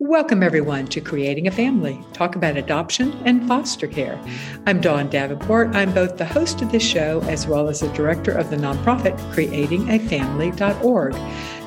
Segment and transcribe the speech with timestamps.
[0.00, 2.00] Welcome, everyone, to Creating a Family.
[2.12, 4.16] Talk about adoption and foster care.
[4.64, 5.74] I'm Dawn Davenport.
[5.74, 9.18] I'm both the host of this show as well as the director of the nonprofit
[9.34, 11.16] creatingafamily.org.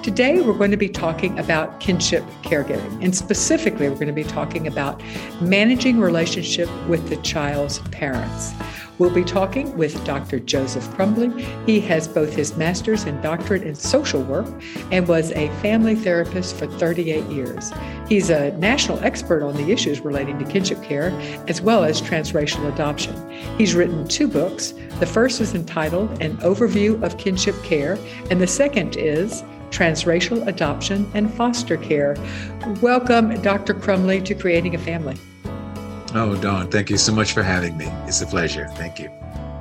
[0.02, 4.24] Today, we're going to be talking about kinship caregiving, and specifically, we're going to be
[4.24, 5.04] talking about
[5.42, 8.54] managing relationship with the child's parents.
[9.02, 10.40] We'll be talking with Dr.
[10.40, 11.32] Joseph Crumbley.
[11.66, 14.46] He has both his master's and doctorate in social work
[14.92, 17.72] and was a family therapist for 38 years.
[18.08, 21.10] He's a national expert on the issues relating to kinship care
[21.48, 23.16] as well as transracial adoption.
[23.58, 24.76] He's written two books.
[25.00, 27.98] The first is entitled An Overview of Kinship Care,
[28.30, 29.42] and the second is
[29.72, 32.18] Transracial Adoption and Foster Care.
[32.82, 33.74] Welcome, Dr.
[33.74, 35.18] Crumbley, to Creating a Family.
[36.14, 37.88] Oh, Dawn, thank you so much for having me.
[38.06, 38.68] It's a pleasure.
[38.76, 39.10] Thank you.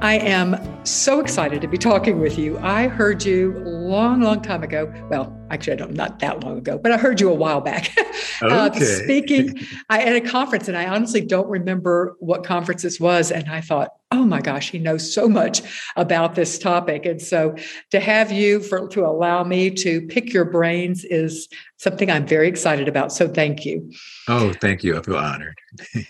[0.02, 2.58] I am so excited to be talking with you.
[2.58, 4.92] I heard you long, long time ago.
[5.10, 7.91] Well, actually, I don't not that long ago, but I heard you a while back.
[8.42, 8.80] Uh, okay.
[8.80, 9.60] uh, speaking
[9.91, 13.30] I, at a conference, and I honestly don't remember what conference this was.
[13.30, 15.60] And I thought, oh my gosh, he knows so much
[15.97, 17.05] about this topic.
[17.05, 17.55] And so
[17.91, 22.48] to have you for to allow me to pick your brains is something I'm very
[22.48, 23.12] excited about.
[23.12, 23.92] So thank you.
[24.27, 24.98] Oh, thank you.
[24.98, 25.58] I feel honored.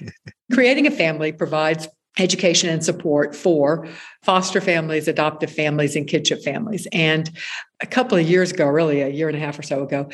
[0.53, 1.89] Creating a family provides
[2.21, 3.89] education and support for
[4.23, 6.87] foster families, adoptive families, and kinship families.
[6.93, 7.31] And
[7.81, 10.09] a couple of years ago, really a year and a half or so ago,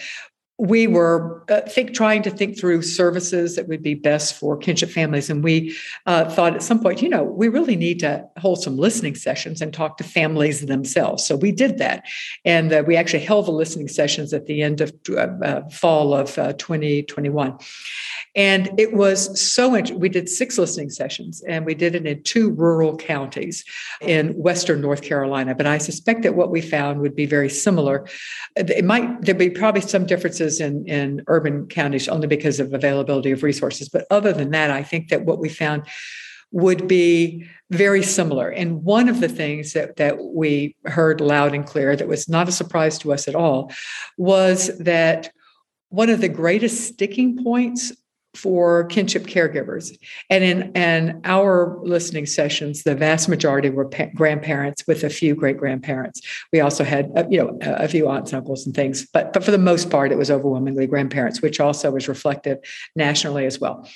[0.59, 4.89] we were uh, think trying to think through services that would be best for kinship
[4.89, 5.29] families.
[5.29, 5.77] And we
[6.07, 9.61] uh, thought at some point you know we really need to hold some listening sessions
[9.61, 11.27] and talk to families themselves.
[11.27, 12.05] So we did that.
[12.45, 16.15] And uh, we actually held the listening sessions at the end of uh, uh, fall
[16.15, 17.59] of 2021 uh,
[18.35, 22.23] and it was so much we did six listening sessions and we did it in
[22.23, 23.65] two rural counties
[24.01, 25.55] in western north carolina.
[25.55, 28.07] But i suspect that what we found would be very similar.
[28.57, 32.73] It might there'd be probably some differences differences in, in urban counties only because of
[32.73, 33.89] availability of resources.
[33.89, 35.83] But other than that, I think that what we found
[36.53, 38.49] would be very similar.
[38.51, 42.49] And one of the things that, that we heard loud and clear that was not
[42.49, 43.73] a surprise to us at all
[44.17, 45.31] was that
[45.89, 47.93] one of the greatest sticking points
[48.37, 49.97] for kinship caregivers.
[50.31, 55.35] And in and our listening sessions, the vast majority were pa- grandparents with a few
[55.35, 56.21] great grandparents.
[56.53, 59.43] We also had uh, you know a, a few aunts uncles and things, but but
[59.43, 62.59] for the most part, it was overwhelmingly grandparents, which also was reflected
[62.95, 63.89] nationally as well.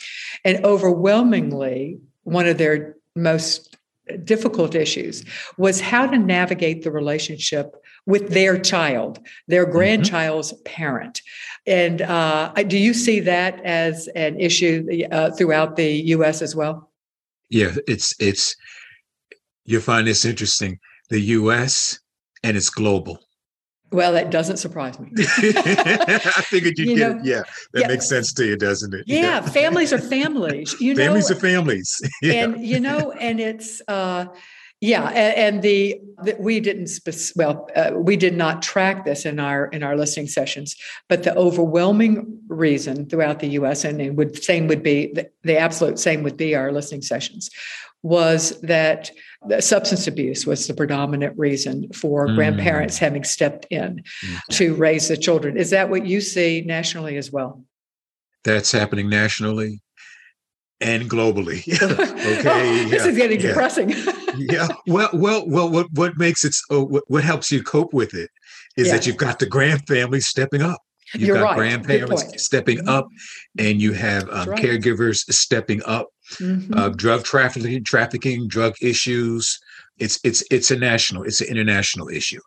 [0.45, 3.77] And overwhelmingly, one of their most
[4.25, 5.25] difficult issues
[5.57, 7.77] was how to navigate the relationship
[8.07, 9.73] with their child, their mm-hmm.
[9.73, 10.63] grandchild's mm-hmm.
[10.65, 11.23] parent.
[11.67, 16.43] And uh, do you see that as an issue uh, throughout the U.S.
[16.43, 16.91] as well?
[17.51, 18.57] Yeah, it's it's
[19.65, 20.79] you find this interesting.
[21.11, 21.99] The U.S.
[22.43, 23.19] and it's global.
[23.93, 25.11] Well, that doesn't surprise me.
[25.19, 27.17] I figured you, you did.
[27.17, 27.89] Know, yeah, that yeah.
[27.89, 29.05] makes sense to you, doesn't it?
[29.07, 29.41] Yeah, yeah.
[29.41, 30.77] families are families.
[30.81, 32.01] You families know, are families.
[32.23, 32.45] Yeah.
[32.45, 34.27] And you know, and it's uh,
[34.81, 39.27] yeah, and, and the, the, we didn't spe- well, uh, we did not track this
[39.27, 40.75] in our in our listening sessions,
[41.09, 43.85] but the overwhelming reason throughout the U.S.
[43.85, 47.51] and it would same would be the, the absolute same would be our listening sessions
[48.03, 49.11] was that
[49.59, 52.35] substance abuse was the predominant reason for mm.
[52.35, 54.37] grandparents having stepped in mm-hmm.
[54.49, 55.59] to raise the children.
[55.59, 57.63] Is that what you see nationally as well?
[58.45, 59.83] That's happening nationally
[60.81, 61.61] and globally.
[62.39, 63.49] okay, this is getting yeah.
[63.49, 63.91] depressing.
[64.37, 64.69] yeah.
[64.87, 65.71] Well, well, well.
[65.71, 66.55] What what makes it?
[66.71, 68.31] Oh, what, what helps you cope with it
[68.77, 68.95] is yeah.
[68.95, 70.81] that you've got the grand family stepping up.
[71.15, 71.57] You've You're got right.
[71.57, 72.89] grandparents stepping mm-hmm.
[72.89, 73.09] up,
[73.59, 74.63] and you have um, right.
[74.63, 76.09] caregivers stepping up.
[76.35, 76.79] Mm-hmm.
[76.79, 79.59] Uh, drug trafficking, trafficking, drug issues.
[79.99, 82.41] It's it's it's a national, it's an international issue.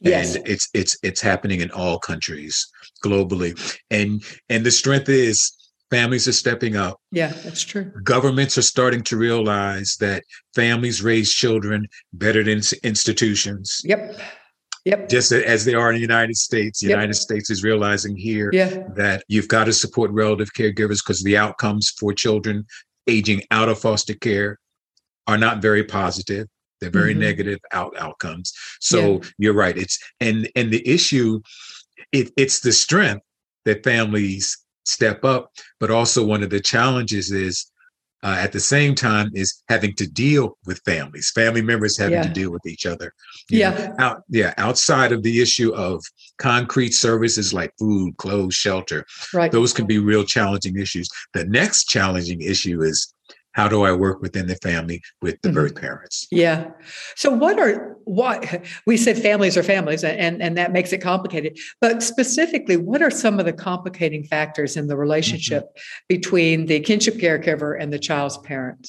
[0.00, 0.34] Yes.
[0.34, 2.66] And it's it's it's happening in all countries
[3.04, 3.80] globally.
[3.90, 5.52] And and the strength is
[5.90, 7.00] Families are stepping up.
[7.10, 7.92] Yeah, that's true.
[8.04, 10.22] Governments are starting to realize that
[10.54, 13.80] families raise children better than institutions.
[13.84, 14.20] Yep.
[14.84, 15.08] Yep.
[15.08, 16.96] Just as they are in the United States, the yep.
[16.96, 18.84] United States is realizing here yeah.
[18.96, 22.64] that you've got to support relative caregivers because the outcomes for children
[23.06, 24.58] aging out of foster care
[25.26, 26.46] are not very positive.
[26.80, 27.20] They're very mm-hmm.
[27.20, 28.52] negative out outcomes.
[28.80, 29.28] So yeah.
[29.38, 29.76] you're right.
[29.76, 31.40] It's and and the issue,
[32.12, 33.24] it, it's the strength
[33.66, 35.52] that families step up.
[35.78, 37.70] But also, one of the challenges is
[38.22, 42.22] uh, at the same time is having to deal with families, family members having yeah.
[42.22, 43.12] to deal with each other.
[43.48, 44.52] yeah, know, out, yeah.
[44.58, 46.04] Outside of the issue of
[46.38, 49.50] concrete services like food, clothes, shelter, right.
[49.50, 51.08] those can be real challenging issues.
[51.32, 53.14] The next challenging issue is
[53.52, 55.56] how do I work within the family with the mm-hmm.
[55.56, 56.26] birth parents?
[56.30, 56.70] Yeah.
[57.16, 61.58] So what are what we said families are families and and that makes it complicated.
[61.80, 66.04] But specifically, what are some of the complicating factors in the relationship mm-hmm.
[66.08, 68.88] between the kinship caregiver and the child's parent?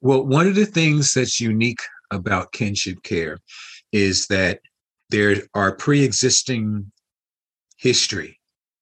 [0.00, 1.80] Well, one of the things that's unique
[2.10, 3.38] about kinship care
[3.92, 4.60] is that
[5.10, 6.90] there are pre-existing
[7.78, 8.38] history.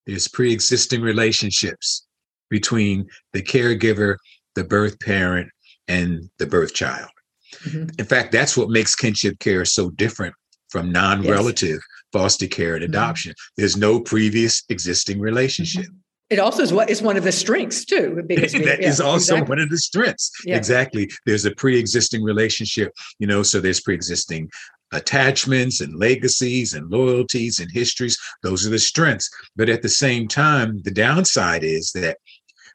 [0.06, 2.06] There's pre-existing relationships
[2.50, 4.16] between the caregiver
[4.56, 5.48] the birth parent
[5.86, 7.08] and the birth child.
[7.64, 7.90] Mm-hmm.
[7.98, 10.34] In fact, that's what makes kinship care so different
[10.70, 12.12] from non relative yes.
[12.12, 12.92] foster care and mm-hmm.
[12.92, 13.32] adoption.
[13.32, 13.52] Mm-hmm.
[13.56, 15.84] There's no previous existing relationship.
[15.84, 16.00] Mm-hmm.
[16.28, 18.20] It also is what is one of the strengths too.
[18.26, 19.48] Because that yeah, is also exactly.
[19.48, 20.32] one of the strengths.
[20.44, 20.56] Yeah.
[20.56, 21.08] Exactly.
[21.24, 24.50] There's a pre-existing relationship, you know, so there's pre-existing
[24.92, 28.18] attachments and legacies and loyalties and histories.
[28.42, 29.30] Those are the strengths.
[29.54, 32.18] But at the same time, the downside is that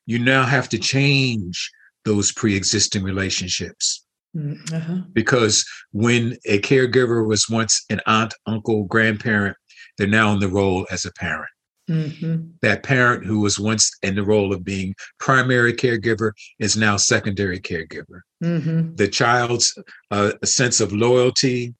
[0.06, 1.72] you now have to change
[2.06, 4.06] those pre-existing relationships
[4.36, 5.02] mm, uh-huh.
[5.14, 9.56] because when a caregiver was once an aunt uncle grandparent
[9.98, 11.50] they're now in the role as a parent
[11.90, 12.48] mm-hmm.
[12.62, 17.60] that parent who was once in the role of being primary caregiver is now secondary
[17.60, 18.96] caregiver mm-hmm.
[18.96, 19.78] the child's
[20.12, 21.74] uh, sense of loyalty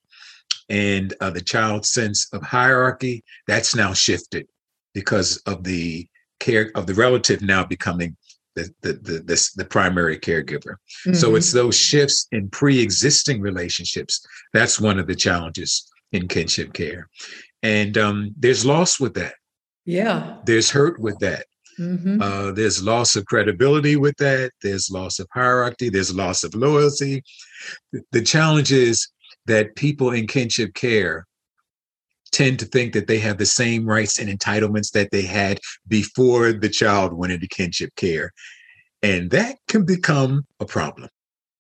[0.70, 4.48] and uh, the child's sense of hierarchy that's now shifted
[4.94, 6.08] because of the
[6.42, 8.18] care of the relative now becoming
[8.58, 10.74] the the the, the, the primary caregiver.
[11.06, 11.14] Mm-hmm.
[11.14, 14.14] So it's those shifts in pre-existing relationships.
[14.54, 17.08] That's one of the challenges in kinship care.
[17.64, 19.36] And um, there's loss with that.
[19.86, 20.38] Yeah.
[20.46, 21.46] There's hurt with that.
[21.80, 22.22] Mm-hmm.
[22.22, 24.52] Uh, there's loss of credibility with that.
[24.62, 25.90] There's loss of hierarchy.
[25.90, 27.24] There's loss of loyalty.
[28.12, 29.08] The challenge is
[29.46, 31.26] that people in kinship care
[32.32, 36.54] tend to think that they have the same rights and entitlements that they had before
[36.54, 38.32] the child went into kinship care.
[39.04, 41.10] And that can become a problem.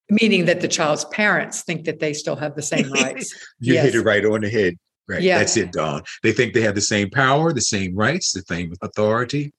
[0.10, 3.34] Meaning that the child's parents think that they still have the same rights.
[3.60, 3.86] you yes.
[3.86, 4.76] hit it right on the head.
[5.08, 5.22] Right.
[5.22, 5.40] Yeah.
[5.40, 6.04] That's it, Dawn.
[6.24, 9.52] They think they have the same power, the same rights, the same authority.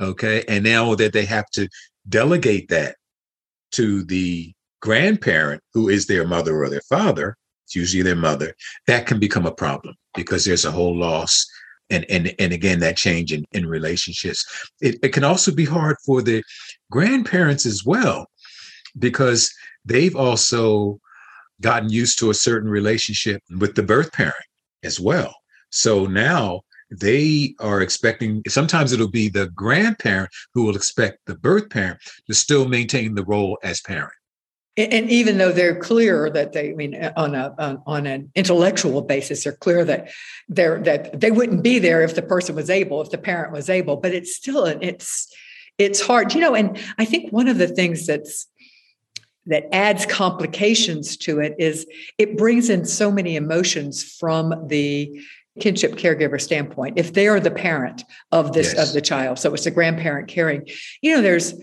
[0.00, 0.44] Okay.
[0.48, 1.68] And now that they have to
[2.08, 2.96] delegate that
[3.72, 8.54] to the grandparent who is their mother or their father, it's usually their mother,
[8.86, 11.46] that can become a problem because there's a whole loss
[11.90, 14.44] and and and again that change in, in relationships.
[14.80, 16.42] It, it can also be hard for the
[16.90, 18.26] grandparents as well
[18.98, 19.52] because
[19.84, 20.98] they've also
[21.60, 24.34] gotten used to a certain relationship with the birth parent
[24.82, 25.34] as well.
[25.70, 31.70] So now they are expecting sometimes it'll be the grandparent who will expect the birth
[31.70, 34.12] parent to still maintain the role as parent
[34.76, 39.02] and even though they're clear that they I mean on a on, on, an intellectual
[39.02, 40.10] basis they're clear that
[40.48, 43.70] they're that they wouldn't be there if the person was able if the parent was
[43.70, 45.32] able but it's still it's
[45.78, 48.46] it's hard you know and i think one of the things that's
[49.46, 51.86] that adds complications to it is
[52.18, 55.20] it brings in so many emotions from the
[55.60, 58.88] kinship caregiver standpoint if they are the parent of this yes.
[58.88, 60.66] of the child so it's a grandparent caring
[61.00, 61.54] you know there's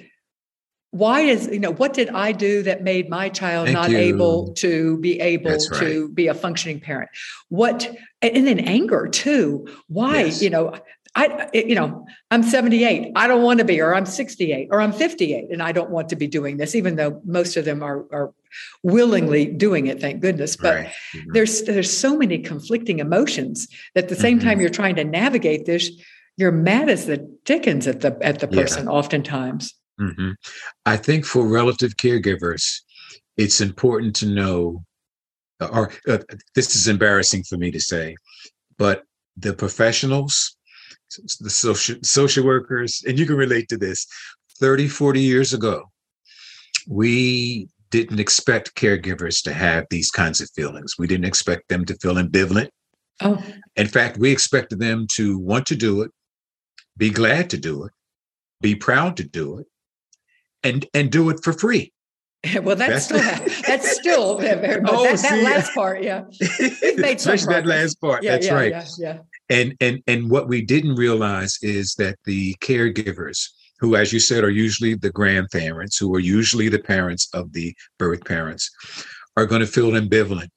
[0.92, 3.98] why is you know what did i do that made my child Thank not you.
[3.98, 5.80] able to be able right.
[5.80, 7.10] to be a functioning parent
[7.50, 7.90] what
[8.22, 10.42] and then anger too why yes.
[10.42, 10.74] you know
[11.16, 14.92] i you know i'm 78 i don't want to be or i'm 68 or i'm
[14.92, 18.06] 58 and i don't want to be doing this even though most of them are
[18.12, 18.34] are
[18.84, 20.88] willingly doing it thank goodness but right.
[21.16, 21.32] mm-hmm.
[21.32, 24.48] there's there's so many conflicting emotions that at the same mm-hmm.
[24.50, 25.90] time you're trying to navigate this
[26.36, 28.92] you're mad as the dickens at the at the person yeah.
[28.92, 30.32] oftentimes Mm-hmm.
[30.86, 32.82] I think for relative caregivers,
[33.38, 34.84] it's important to know,
[35.60, 36.18] or uh,
[36.56, 38.16] this is embarrassing for me to say,
[38.78, 39.04] but
[39.38, 40.56] the professionals,
[41.40, 44.08] the social social workers, and you can relate to this.
[44.60, 45.84] 30, 40 years ago,
[46.88, 50.96] we didn't expect caregivers to have these kinds of feelings.
[50.98, 52.70] We didn't expect them to feel ambivalent.
[53.22, 53.44] Oh.
[53.76, 56.12] In fact, we expected them to want to do it,
[56.98, 57.92] be glad to do it,
[58.62, 59.68] be proud to do it,
[60.64, 61.92] and and do it for free.
[62.64, 63.20] well, that's, still
[63.68, 66.24] that's still very much oh, that, that last part, yeah.
[66.40, 68.24] Especially that last part.
[68.24, 68.72] Yeah, that's yeah, right.
[68.72, 69.18] Yeah, yeah.
[69.50, 73.48] And and and what we didn't realize is that the caregivers,
[73.80, 77.76] who, as you said, are usually the grandparents, who are usually the parents of the
[78.00, 78.72] birth parents,
[79.38, 80.50] are going to feel ambivalent.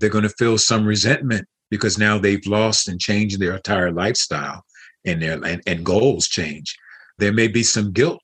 [0.00, 4.64] They're going to feel some resentment because now they've lost and changed their entire lifestyle
[5.06, 6.76] and their and, and goals change.
[7.18, 8.20] There may be some guilt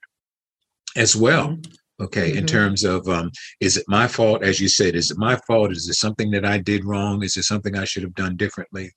[0.97, 1.49] as well.
[1.49, 1.73] Mm-hmm.
[2.01, 2.39] Okay, mm-hmm.
[2.39, 3.31] in terms of um,
[3.61, 4.43] is it my fault?
[4.43, 5.71] As you said, is it my fault?
[5.71, 7.23] Is it something that I did wrong?
[7.23, 8.91] Is it something I should have done differently?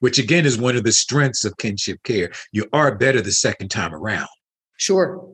[0.00, 2.30] Which again is one of the strengths of kinship care.
[2.52, 4.28] You are better the second time around.
[4.76, 5.28] Sure.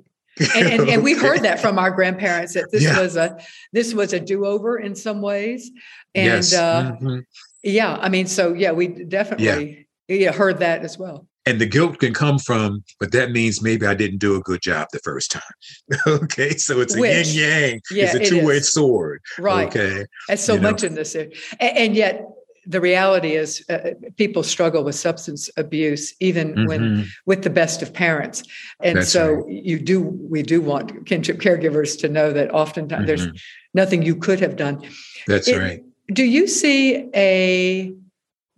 [0.54, 3.00] and, and, and, we heard that from our grandparents that this yeah.
[3.00, 3.38] was a
[3.72, 5.70] this was a do-over in some ways
[6.14, 6.54] and yes.
[6.54, 7.18] uh, mm-hmm.
[7.64, 10.16] yeah i mean so yeah we definitely yeah.
[10.16, 10.32] yeah.
[10.32, 13.94] heard that as well and the guilt can come from but that means maybe i
[13.94, 15.42] didn't do a good job the first time.
[16.06, 19.20] Okay so it's a yin yang yeah, it's a two-way sword.
[19.38, 19.68] Right.
[19.68, 20.88] Okay and so you much know.
[20.88, 22.24] in this and, and yet
[22.68, 26.66] the reality is uh, people struggle with substance abuse even mm-hmm.
[26.66, 28.42] when with the best of parents.
[28.82, 29.44] And That's so right.
[29.48, 33.24] you do we do want kinship caregivers to know that oftentimes mm-hmm.
[33.24, 34.82] there's nothing you could have done.
[35.26, 35.82] That's it, right.
[36.12, 37.94] do you see a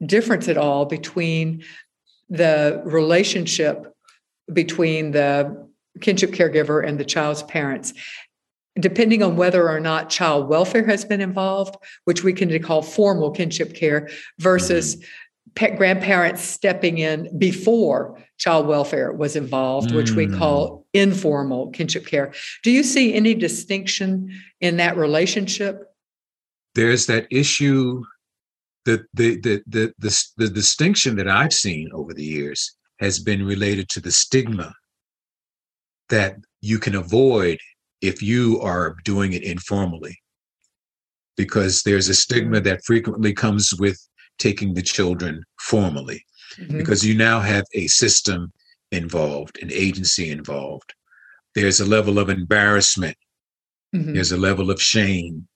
[0.04, 1.62] difference at all between
[2.30, 3.92] the relationship
[4.52, 5.68] between the
[6.00, 7.92] kinship caregiver and the child's parents
[8.78, 13.30] depending on whether or not child welfare has been involved, which we can call formal
[13.30, 14.08] kinship care,
[14.38, 14.96] versus
[15.54, 15.76] mm-hmm.
[15.76, 19.96] grandparents stepping in before child welfare was involved, mm-hmm.
[19.96, 20.84] which we call mm.
[20.94, 22.32] informal kinship care.
[22.62, 25.84] Do you see any distinction in that relationship?
[26.74, 28.02] There's that issue.
[28.86, 33.44] The, the, the, the, the, the distinction that I've seen over the years has been
[33.44, 34.72] related to the stigma
[36.08, 37.58] that you can avoid
[38.00, 40.18] if you are doing it informally
[41.36, 42.64] because there's a stigma mm-hmm.
[42.64, 43.98] that frequently comes with
[44.38, 46.24] taking the children formally
[46.58, 46.78] mm-hmm.
[46.78, 48.52] because you now have a system
[48.92, 50.92] involved an agency involved
[51.54, 53.16] there's a level of embarrassment
[53.94, 54.14] mm-hmm.
[54.14, 55.46] there's a level of shame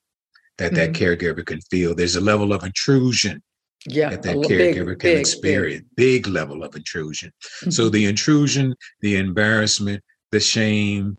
[0.57, 1.03] that that mm-hmm.
[1.03, 3.41] caregiver can feel there's a level of intrusion
[3.87, 6.23] yeah, that that caregiver big, can big, experience big.
[6.23, 6.27] big.
[6.27, 7.31] level of intrusion
[7.69, 7.91] so mm-hmm.
[7.91, 11.17] the intrusion the embarrassment the shame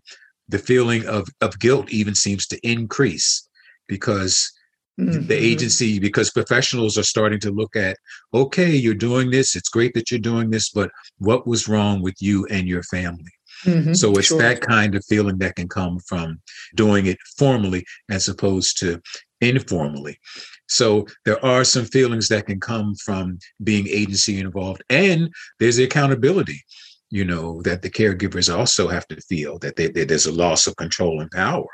[0.49, 3.47] the feeling of, of guilt even seems to increase
[3.87, 4.51] because
[4.99, 5.25] mm-hmm.
[5.27, 7.97] the agency because professionals are starting to look at
[8.33, 12.15] okay you're doing this it's great that you're doing this but what was wrong with
[12.19, 13.31] you and your family
[13.63, 13.93] mm-hmm.
[13.93, 14.39] so it's sure.
[14.41, 16.39] that kind of feeling that can come from
[16.75, 19.01] doing it formally as opposed to
[19.41, 20.19] informally
[20.67, 25.29] so there are some feelings that can come from being agency involved and
[25.59, 26.61] there's the accountability
[27.09, 30.67] you know that the caregivers also have to feel that, they, that there's a loss
[30.67, 31.67] of control and power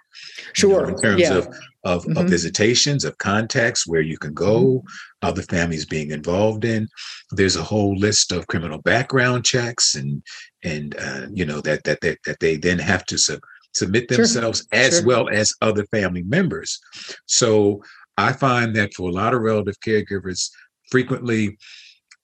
[0.54, 1.38] sure you know, in terms yeah.
[1.38, 1.48] of
[1.86, 2.18] of, mm-hmm.
[2.18, 4.88] of, visitations of contacts where you can go mm-hmm.
[5.28, 6.88] other families being involved in
[7.32, 10.22] there's a whole list of criminal background checks and
[10.64, 13.40] and uh, you know that that that, that they then have to sub,
[13.74, 14.82] submit themselves sure.
[14.82, 15.06] as sure.
[15.06, 16.80] well as other family members
[17.26, 17.82] so
[18.18, 20.50] i find that for a lot of relative caregivers
[20.92, 21.58] frequently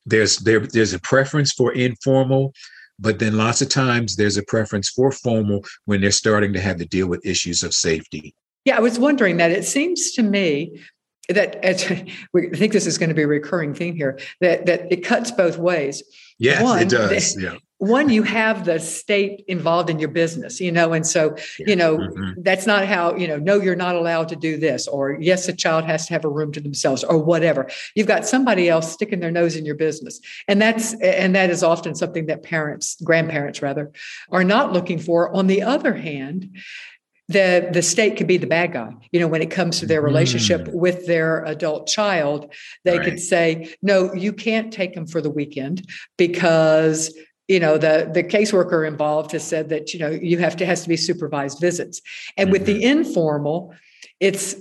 [0.06, 2.54] there's there, there's a preference for informal
[3.00, 6.78] but then lots of times there's a preference for formal when they're starting to have
[6.78, 8.36] to deal with issues of safety.
[8.66, 9.52] Yeah, I was wondering that.
[9.52, 10.82] It seems to me
[11.30, 15.04] that we think this is going to be a recurring theme here that that it
[15.04, 16.04] cuts both ways.
[16.38, 17.42] Yes, One, it does.
[17.42, 21.78] Yeah one you have the state involved in your business you know and so you
[21.78, 22.42] know mm-hmm.
[22.42, 25.54] that's not how you know no you're not allowed to do this or yes a
[25.54, 29.22] child has to have a room to themselves or whatever you've got somebody else sticking
[29.22, 30.20] their nose in your business
[30.50, 33.92] and that's and that is often something that parents grandparents rather
[34.30, 36.58] are not looking for on the other hand
[37.30, 40.02] the the state could be the bad guy you know when it comes to their
[40.02, 40.74] relationship mm.
[40.74, 42.52] with their adult child
[42.84, 43.06] they right.
[43.06, 47.16] could say no you can't take them for the weekend because
[47.48, 50.82] you know the the caseworker involved has said that you know you have to has
[50.82, 52.02] to be supervised visits
[52.36, 52.54] and mm-hmm.
[52.54, 53.00] with the mm-hmm.
[53.00, 53.74] informal
[54.20, 54.56] it's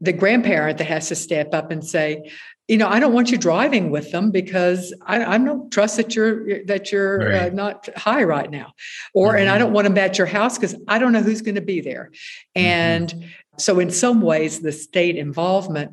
[0.00, 2.30] the grandparent that has to step up and say
[2.72, 6.16] you know i don't want you driving with them because i, I don't trust that
[6.16, 7.52] you're that you're uh, right.
[7.52, 8.72] uh, not high right now
[9.12, 9.40] or mm-hmm.
[9.40, 9.74] and i don't mm-hmm.
[9.74, 12.10] want them at your house because i don't know who's going to be there
[12.56, 12.66] mm-hmm.
[12.66, 13.28] and mm-hmm.
[13.58, 15.92] so in some ways the state involvement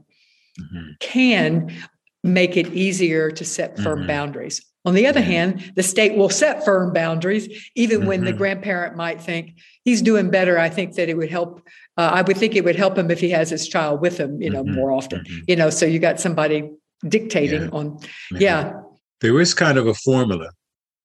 [1.00, 1.74] can
[2.24, 6.64] make it easier to set firm boundaries on the other hand, the state will set
[6.64, 8.08] firm boundaries, even mm-hmm.
[8.08, 8.38] when the mm-hmm.
[8.38, 10.58] grandparent might think he's doing better.
[10.58, 11.62] I think that it would help.
[12.00, 14.42] Uh, I would think it would help him if he has his child with him,
[14.42, 14.76] you know, mm-hmm.
[14.76, 15.20] more often.
[15.20, 15.40] Mm-hmm.
[15.50, 16.72] You know, so you got somebody
[17.06, 17.70] dictating yeah.
[17.74, 18.38] on, mm-hmm.
[18.38, 18.80] yeah.
[19.20, 20.52] There is kind of a formula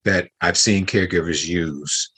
[0.05, 2.13] that I've seen caregivers use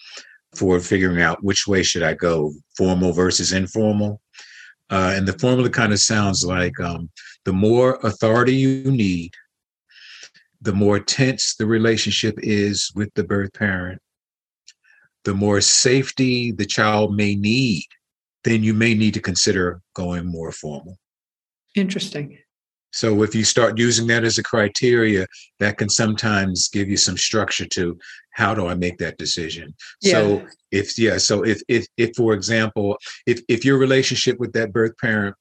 [0.54, 4.20] for figuring out which way should I go, formal versus informal.
[4.90, 7.08] Uh, and the formula kind of sounds like um,
[7.46, 9.32] the more authority you need,
[10.60, 14.02] the more tense the relationship is with the birth parent,
[15.24, 17.86] the more safety the child may need,
[18.46, 20.96] then you may need to consider going more formal.
[21.74, 22.38] Interesting.
[22.92, 25.26] So if you start using that as a criteria,
[25.58, 27.98] that can sometimes give you some structure to
[28.34, 29.74] how do I make that decision.
[30.00, 30.12] Yeah.
[30.12, 34.72] So if yeah, so if if if for example, if if your relationship with that
[34.72, 35.34] birth parent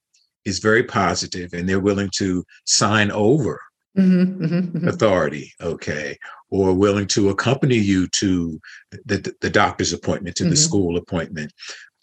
[0.43, 3.61] is very positive and they're willing to sign over
[3.97, 6.17] Mm-hmm, mm-hmm, mm-hmm, authority, okay,
[6.49, 8.59] or willing to accompany you to
[8.91, 10.49] the, the, the doctor's appointment, to mm-hmm.
[10.49, 11.53] the school appointment,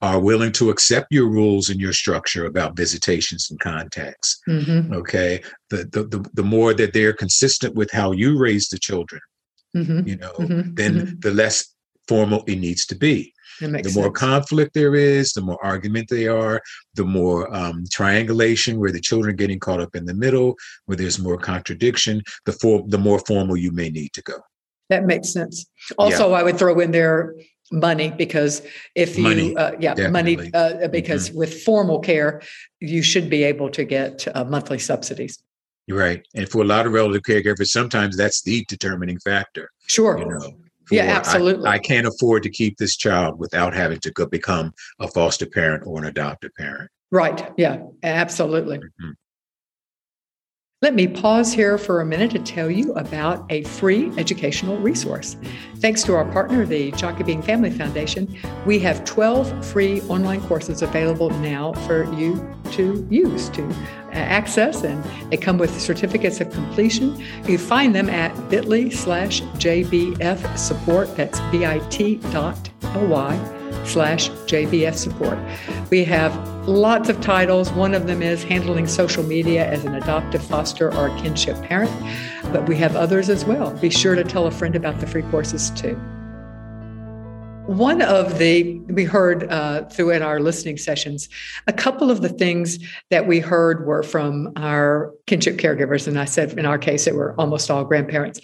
[0.02, 4.40] are willing to accept your rules and your structure about visitations and contacts.
[4.48, 4.92] Mm-hmm.
[4.92, 5.42] Okay.
[5.70, 9.22] The, the, the, the, more that they're consistent with how you raise the children,
[9.76, 10.06] mm-hmm.
[10.06, 10.74] you know, mm-hmm.
[10.74, 11.20] then mm-hmm.
[11.20, 11.72] the less
[12.08, 13.32] formal it needs to be.
[13.60, 14.18] The more sense.
[14.18, 16.60] conflict there is, the more argument they are,
[16.94, 20.56] the more um, triangulation where the children are getting caught up in the middle,
[20.86, 24.34] where there's more contradiction, the, for, the more formal you may need to go.
[24.88, 25.64] That makes sense.
[25.96, 26.36] Also, yeah.
[26.36, 27.34] I would throw in there
[27.72, 28.62] money because
[28.94, 30.36] if you uh, yeah definitely.
[30.36, 31.38] money uh, because mm-hmm.
[31.38, 32.42] with formal care
[32.80, 35.42] you should be able to get uh, monthly subsidies.
[35.88, 36.26] Right.
[36.34, 40.18] And for a lot of relative caregivers sometimes that's the determining factor sure.
[40.18, 40.52] you know
[40.90, 44.72] yeah absolutely I, I, can't afford to keep this child without having to go become
[45.00, 46.90] a foster parent or an adoptive parent.
[47.10, 47.50] Right.
[47.56, 48.78] Yeah absolutely.
[48.78, 49.10] Mm-hmm.
[50.82, 55.36] Let me pause here for a minute to tell you about a free educational resource.
[55.76, 58.36] Thanks to our partner, the Jockey Family Foundation,
[58.66, 64.82] we have 12 free online courses available now for you to use, to uh, access,
[64.82, 67.16] and they come with certificates of completion.
[67.44, 71.16] You find them at bit.ly slash JBF support.
[71.16, 72.56] That's bit.ly
[73.84, 75.38] slash JBF support.
[75.90, 76.32] We have
[76.66, 77.72] lots of titles.
[77.72, 81.90] One of them is Handling Social Media as an Adoptive Foster or Kinship Parent,
[82.52, 83.70] but we have others as well.
[83.78, 85.94] Be sure to tell a friend about the free courses too.
[87.66, 91.28] One of the, we heard uh, through in our listening sessions,
[91.66, 92.78] a couple of the things
[93.10, 96.06] that we heard were from our kinship caregivers.
[96.06, 98.40] And I said in our case, it were almost all grandparents.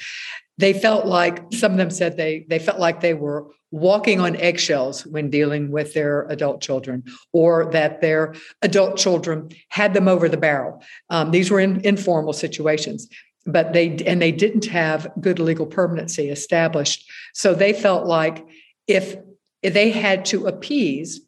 [0.57, 4.37] They felt like, some of them said they, they felt like they were walking on
[4.37, 10.29] eggshells when dealing with their adult children, or that their adult children had them over
[10.29, 10.83] the barrel.
[11.11, 13.09] Um, these were in, informal situations,
[13.47, 17.11] but they and they didn't have good legal permanency established.
[17.35, 18.45] So they felt like
[18.87, 19.17] if,
[19.63, 21.21] if they had to appease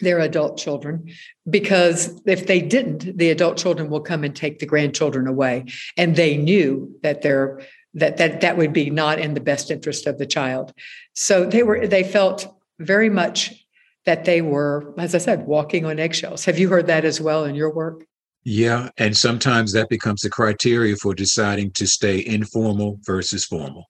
[0.00, 1.08] their adult children
[1.48, 5.64] because if they didn't the adult children will come and take the grandchildren away
[5.96, 7.60] and they knew that their
[7.94, 10.72] that that that would be not in the best interest of the child.
[11.14, 13.66] So they were they felt very much
[14.04, 16.44] that they were as i said walking on eggshells.
[16.44, 18.04] Have you heard that as well in your work?
[18.44, 23.84] Yeah and sometimes that becomes the criteria for deciding to stay informal versus formal.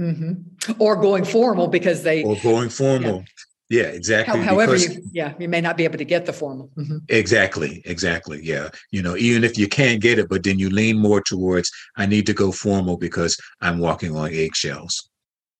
[0.00, 0.80] Mm-hmm.
[0.80, 3.22] or going formal because they or going formal
[3.70, 3.84] yeah.
[3.84, 4.40] Exactly.
[4.40, 6.70] however, because, you, yeah, you may not be able to get the formal.
[6.76, 6.98] Mm-hmm.
[7.08, 8.40] Exactly, exactly.
[8.42, 11.70] Yeah, you know, even if you can't get it, but then you lean more towards
[11.96, 15.08] I need to go formal because I'm walking on eggshells.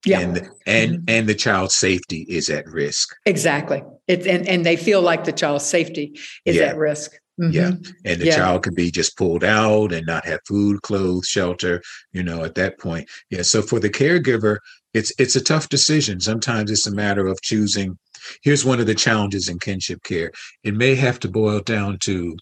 [0.05, 1.05] Yeah, and and mm-hmm.
[1.09, 3.15] and the child's safety is at risk.
[3.27, 3.83] Exactly.
[4.09, 6.65] It's and and they feel like the child's safety is yeah.
[6.65, 7.13] at risk.
[7.41, 7.53] Mm-hmm.
[7.53, 7.71] Yeah.
[8.05, 8.37] And the yeah.
[8.37, 11.81] child could be just pulled out and not have food, clothes, shelter,
[12.13, 13.09] you know, at that point.
[13.31, 13.43] Yeah.
[13.43, 14.59] So for the caregiver,
[14.95, 16.21] it's it's a tough decision.
[16.21, 17.99] Sometimes it's a matter of choosing.
[18.43, 20.31] Here's one of the challenges in kinship care.
[20.63, 22.37] It may have to boil down to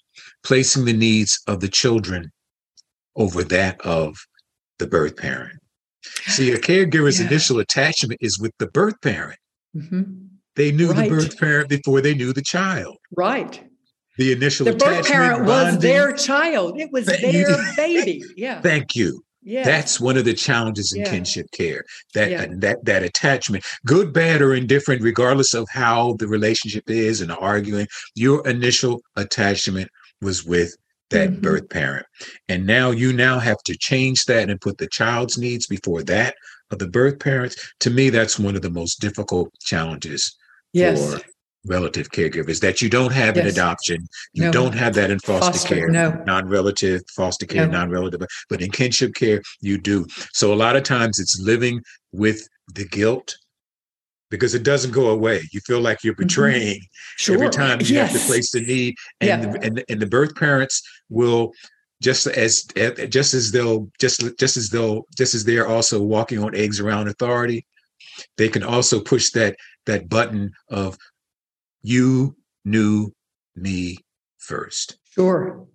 [0.44, 2.32] placing the needs of the children
[3.16, 4.16] over that of
[4.78, 5.60] the birth parent.
[6.26, 7.26] See, a caregiver's yeah.
[7.26, 9.38] initial attachment is with the birth parent.
[9.76, 10.02] Mm-hmm.
[10.56, 11.08] They knew right.
[11.08, 12.96] the birth parent before they knew the child.
[13.16, 13.62] Right
[14.18, 15.74] the initial the birth parent bonding.
[15.74, 19.64] was their child it was their baby yeah thank you yeah.
[19.64, 21.10] That's one of the challenges in yeah.
[21.10, 21.82] kinship care.
[22.12, 22.46] That yeah.
[22.58, 27.86] that that attachment, good, bad, or indifferent, regardless of how the relationship is and arguing,
[28.14, 29.88] your initial attachment
[30.20, 30.76] was with
[31.08, 31.40] that mm-hmm.
[31.40, 32.04] birth parent.
[32.50, 36.34] And now you now have to change that and put the child's needs before that
[36.70, 37.56] of the birth parents.
[37.80, 40.36] To me, that's one of the most difficult challenges
[40.74, 41.14] yes.
[41.14, 41.22] for
[41.66, 43.44] relative caregivers that you don't have yes.
[43.44, 44.52] in adoption you no.
[44.52, 46.10] don't have that in foster, foster care no.
[46.24, 47.78] non-relative foster care no.
[47.78, 52.48] non-relative but in kinship care you do so a lot of times it's living with
[52.74, 53.36] the guilt
[54.30, 56.22] because it doesn't go away you feel like you're mm-hmm.
[56.22, 57.16] betraying mm-hmm.
[57.16, 57.34] sure.
[57.34, 58.12] every time you yes.
[58.12, 59.50] have to place the need and, yeah.
[59.50, 61.52] the, and and the birth parents will
[62.00, 62.64] just as
[63.08, 67.08] just as they'll just just as they'll just as they're also walking on eggs around
[67.08, 67.66] authority
[68.36, 70.96] they can also push that that button of
[71.82, 73.12] you knew
[73.56, 73.98] me
[74.38, 74.98] first.
[75.12, 75.66] Sure.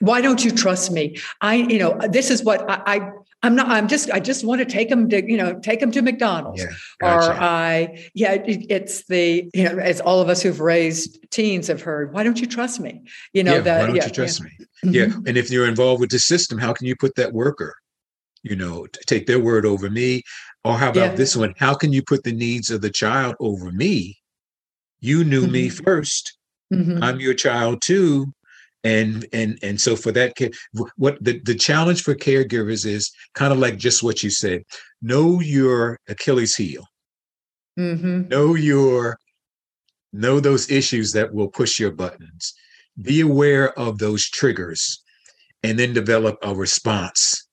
[0.00, 1.16] Why don't you trust me?
[1.40, 3.10] I, you know, this is what I, I
[3.42, 3.68] I'm not.
[3.68, 4.10] I'm just.
[4.10, 6.62] I just want to take them to, you know, take them to McDonald's.
[6.62, 7.30] Yeah, gotcha.
[7.30, 11.66] Or I, yeah, it, it's the, you know, as all of us who've raised teens
[11.66, 12.14] have heard.
[12.14, 13.02] Why don't you trust me?
[13.34, 13.80] You know yeah, that.
[13.80, 14.44] Why don't yeah, you trust yeah.
[14.44, 14.50] me?
[14.86, 14.94] Mm-hmm.
[14.94, 17.74] Yeah, and if you're involved with the system, how can you put that worker?
[18.42, 20.22] You know, take their word over me.
[20.64, 21.54] Or how about this one?
[21.58, 24.18] How can you put the needs of the child over me?
[25.04, 25.52] You knew mm-hmm.
[25.52, 26.32] me 1st
[26.72, 27.02] i mm-hmm.
[27.04, 28.32] I'm your child too.
[28.84, 30.54] and and and so for that kid
[30.96, 34.62] what the, the challenge for caregivers is kind of like just what you said
[35.00, 36.84] know your achilles heel
[37.78, 38.28] mm-hmm.
[38.28, 39.18] know your
[40.12, 42.54] know those issues that will push your buttons
[43.00, 45.02] be aware of those triggers
[45.62, 47.46] and then develop a response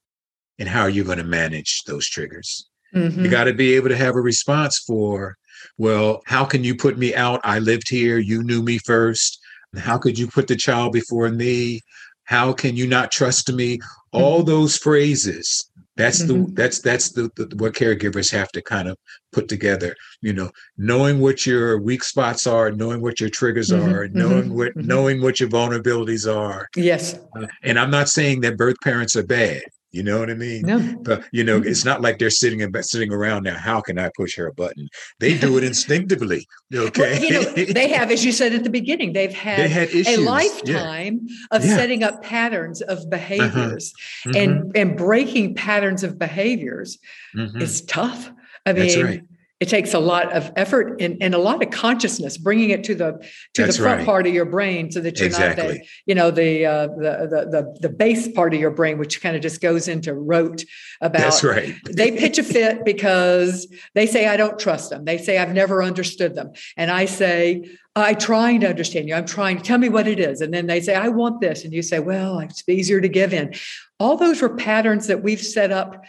[0.59, 3.23] and how are you're going to manage those triggers mm-hmm.
[3.23, 5.37] you got to be able to have a response for
[5.77, 9.41] well how can you put me out i lived here you knew me first
[9.77, 11.81] how could you put the child before me?
[12.25, 13.79] How can you not trust me?
[14.11, 14.47] All mm-hmm.
[14.47, 15.69] those phrases.
[15.97, 16.45] That's mm-hmm.
[16.45, 18.97] the that's that's the, the, what caregivers have to kind of
[19.33, 19.95] put together.
[20.21, 23.93] You know, knowing what your weak spots are, knowing what your triggers mm-hmm.
[23.93, 24.57] are, knowing mm-hmm.
[24.57, 24.87] what mm-hmm.
[24.87, 26.67] knowing what your vulnerabilities are.
[26.75, 27.19] Yes.
[27.35, 29.61] Uh, and I'm not saying that birth parents are bad.
[29.91, 30.61] You know what I mean?
[30.61, 30.79] No.
[31.01, 33.57] But you know, it's not like they're sitting and sitting around now.
[33.57, 34.87] How can I push her a button?
[35.19, 36.47] They do it instinctively.
[36.73, 37.19] Okay.
[37.19, 39.89] Well, you know, they have, as you said at the beginning, they've had, they had
[39.93, 41.35] a lifetime yeah.
[41.51, 41.75] of yeah.
[41.75, 43.09] setting up patterns of uh-huh.
[43.09, 43.93] behaviors
[44.25, 44.29] uh-huh.
[44.29, 44.37] mm-hmm.
[44.37, 46.97] and and breaking patterns of behaviors
[47.35, 47.61] mm-hmm.
[47.61, 48.31] is tough.
[48.65, 49.23] I mean, right
[49.61, 52.95] it takes a lot of effort and, and, a lot of consciousness bringing it to
[52.95, 53.11] the
[53.53, 54.05] to That's the front right.
[54.05, 55.63] part of your brain so that you're exactly.
[55.63, 58.97] not the you know the, uh, the the the the base part of your brain
[58.97, 60.65] which kind of just goes into rote
[60.99, 61.75] about That's right.
[61.89, 65.05] they pitch a fit because they say I don't trust them.
[65.05, 66.51] They say I've never understood them.
[66.75, 67.63] And I say
[67.95, 69.13] I'm trying to understand you.
[69.13, 69.57] I'm trying.
[69.57, 70.41] To tell me what it is.
[70.41, 71.63] And then they say I want this.
[71.63, 73.53] And you say well it's easier to give in.
[73.99, 76.03] All those were patterns that we've set up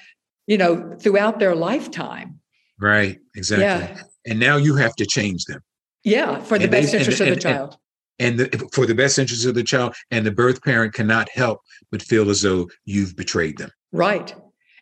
[0.46, 2.40] you know throughout their lifetime
[2.82, 3.64] Right, exactly.
[3.64, 4.02] Yeah.
[4.26, 5.60] And now you have to change them.
[6.02, 7.76] Yeah, for the and best they, interest and, of the child.
[8.18, 11.60] And, the, for the best interest of the child, and the birth parent cannot help
[11.92, 13.70] but feel as though you've betrayed them.
[13.92, 14.34] Right.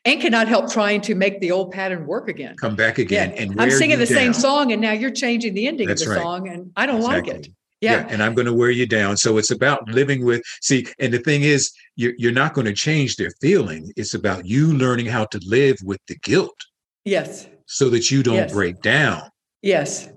[0.07, 2.57] And cannot help trying to make the old pattern work again.
[2.57, 3.33] Come back again.
[3.33, 3.43] Yeah.
[3.43, 4.17] And I'm singing the down.
[4.17, 6.23] same song, and now you're changing the ending That's of the right.
[6.23, 7.33] song, and I don't exactly.
[7.35, 7.53] like it.
[7.83, 7.93] Yeah.
[7.93, 8.07] yeah.
[8.09, 9.19] And I'm going to wear you down.
[9.19, 12.73] So it's about living with, see, and the thing is, you're, you're not going to
[12.73, 13.93] change their feeling.
[13.97, 16.57] It's about you learning how to live with the guilt.
[17.05, 18.52] Yes so that you don't yes.
[18.52, 19.22] break down.
[19.62, 20.09] Yes.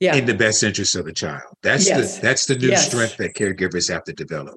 [0.00, 0.16] Yeah.
[0.16, 1.42] In the best interest of the child.
[1.62, 2.16] That's yes.
[2.16, 2.88] the that's the new yes.
[2.88, 4.56] strength that caregivers have to develop.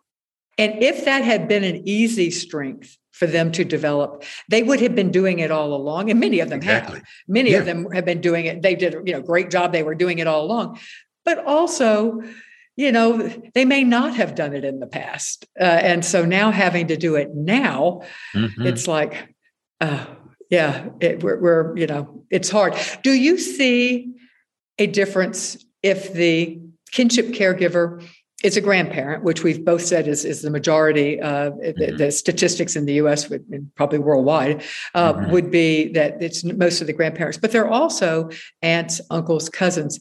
[0.58, 4.96] And if that had been an easy strength for them to develop, they would have
[4.96, 6.10] been doing it all along.
[6.10, 6.98] And many of them exactly.
[6.98, 7.08] have.
[7.28, 7.60] Many yeah.
[7.60, 8.64] of them have been doing it.
[8.64, 9.72] They did, you know, great job.
[9.72, 10.80] They were doing it all along.
[11.24, 12.24] But also,
[12.76, 15.46] you know, they may not have done it in the past.
[15.60, 18.02] Uh, and so now having to do it now,
[18.34, 18.66] mm-hmm.
[18.66, 19.36] it's like,
[19.80, 20.06] uh,
[20.50, 22.76] yeah, it, we're, we're, you know, it's hard.
[23.04, 24.14] Do you see
[24.78, 26.60] a difference if the
[26.92, 28.04] kinship caregiver
[28.44, 31.80] is a grandparent, which we've both said is, is the majority, uh, mm-hmm.
[31.80, 35.32] the, the, statistics in the US, would, and probably worldwide, uh, mm-hmm.
[35.32, 38.30] would be that it's most of the grandparents, but they're also
[38.62, 40.00] aunts, uncles, cousins.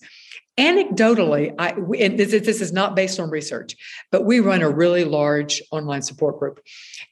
[0.59, 3.77] Anecdotally, I, and this, this is not based on research,
[4.11, 6.61] but we run a really large online support group.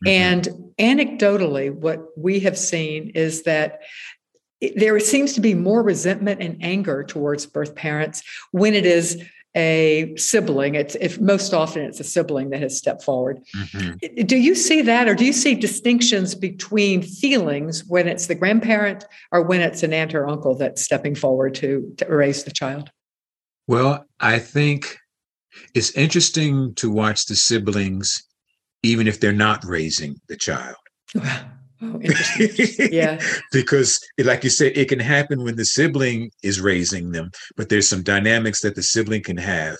[0.06, 0.08] Mm-hmm.
[0.08, 3.82] And anecdotally, what we have seen is that
[4.76, 9.22] there seems to be more resentment and anger towards birth parents when it is
[9.56, 14.26] a sibling it's if most often it's a sibling that has stepped forward mm-hmm.
[14.26, 19.04] do you see that or do you see distinctions between feelings when it's the grandparent
[19.30, 22.90] or when it's an aunt or uncle that's stepping forward to, to raise the child
[23.66, 24.96] well, I think
[25.74, 28.22] it's interesting to watch the siblings,
[28.82, 30.76] even if they're not raising the child.
[31.82, 32.92] Oh, interesting.
[32.92, 33.20] yeah.
[33.52, 37.88] because, like you said, it can happen when the sibling is raising them, but there's
[37.88, 39.76] some dynamics that the sibling can have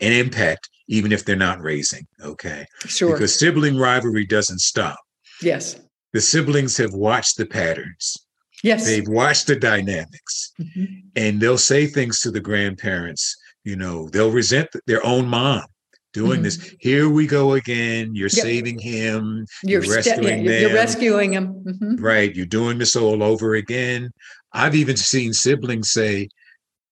[0.00, 2.06] an impact, even if they're not raising.
[2.22, 2.66] Okay.
[2.86, 3.12] Sure.
[3.12, 4.98] Because sibling rivalry doesn't stop.
[5.40, 5.80] Yes.
[6.12, 8.16] The siblings have watched the patterns.
[8.62, 8.84] Yes.
[8.86, 10.84] They've watched the dynamics mm-hmm.
[11.16, 13.36] and they'll say things to the grandparents.
[13.64, 15.64] You know, they'll resent their own mom
[16.12, 16.42] doing mm-hmm.
[16.44, 16.74] this.
[16.80, 18.14] Here we go again.
[18.14, 18.44] You're yep.
[18.44, 19.46] saving him.
[19.62, 21.64] You're, you're rescuing yeah, You're rescuing him.
[21.64, 21.96] Mm-hmm.
[21.96, 22.34] Right.
[22.34, 24.10] You're doing this all over again.
[24.52, 26.28] I've even seen siblings say,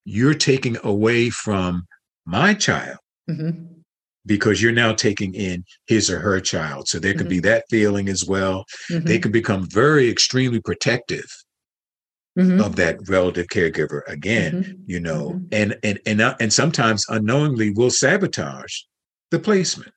[0.04, 1.86] You're taking away from
[2.26, 2.98] my child.
[3.28, 3.64] Mm-hmm.
[4.26, 6.86] Because you're now taking in his or her child.
[6.86, 7.46] So there could be mm-hmm.
[7.46, 8.66] that feeling as well.
[8.90, 9.20] They mm-hmm.
[9.22, 11.24] can become very extremely protective
[12.38, 12.60] mm-hmm.
[12.60, 14.72] of that relative caregiver again mm-hmm.
[14.86, 15.44] you know mm-hmm.
[15.52, 18.74] and and and uh, and sometimes unknowingly will sabotage
[19.30, 19.92] the placement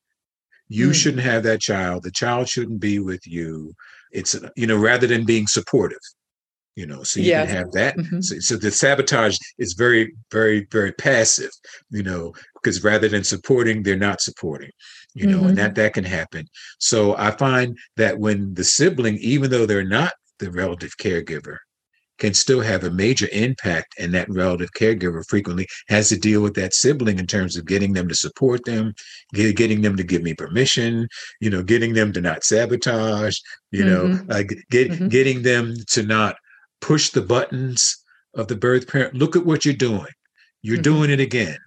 [0.68, 0.96] you mm.
[0.96, 3.74] shouldn't have that child the child shouldn't be with you
[4.12, 6.00] it's you know rather than being supportive
[6.76, 7.46] you know so you yeah.
[7.46, 8.22] can have that mm-hmm.
[8.22, 11.52] so, so, the sabotage is very very very passive
[11.90, 14.72] you know because rather than supporting they're not supporting
[15.14, 15.50] you know mm-hmm.
[15.50, 16.48] and that that can happen
[16.80, 21.58] so i find that when the sibling even though they're not the relative caregiver
[22.22, 26.54] can still have a major impact and that relative caregiver frequently has to deal with
[26.54, 28.94] that sibling in terms of getting them to support them
[29.34, 31.08] get, getting them to give me permission
[31.40, 33.40] you know getting them to not sabotage
[33.72, 34.28] you mm-hmm.
[34.28, 35.08] know uh, get, mm-hmm.
[35.08, 36.36] getting them to not
[36.80, 37.98] push the buttons
[38.36, 40.14] of the birth parent look at what you're doing
[40.62, 40.84] you're mm-hmm.
[40.84, 41.58] doing it again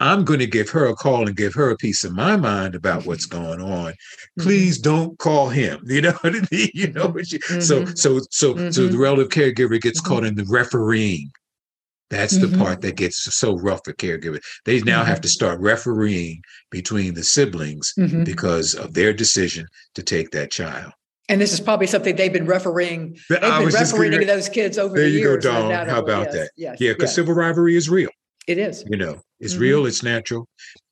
[0.00, 2.74] I'm going to give her a call and give her a piece of my mind
[2.74, 3.92] about what's going on.
[3.92, 4.42] Mm-hmm.
[4.42, 4.90] Please mm-hmm.
[4.90, 5.80] don't call him.
[5.94, 6.70] You know what I mean?
[6.74, 7.60] You know what you, mm-hmm.
[7.60, 8.70] so so so mm-hmm.
[8.70, 10.12] so the relative caregiver gets mm-hmm.
[10.12, 11.30] caught in the refereeing.
[12.10, 14.40] That's the part that gets so rough for caregivers.
[14.64, 17.92] They now have to start refereeing between the siblings
[18.24, 20.92] because of their decision to take that child.
[21.28, 23.16] And this is probably something they've been refereeing.
[23.28, 25.42] They've been refereeing those kids over there the years.
[25.42, 25.88] There you go, Dawn.
[25.88, 26.50] How about yes, that?
[26.56, 27.14] Yes, yeah, because yes.
[27.14, 28.10] civil rivalry is real.
[28.46, 28.84] It is.
[28.88, 29.62] You know, it's mm-hmm.
[29.62, 30.48] real, it's natural.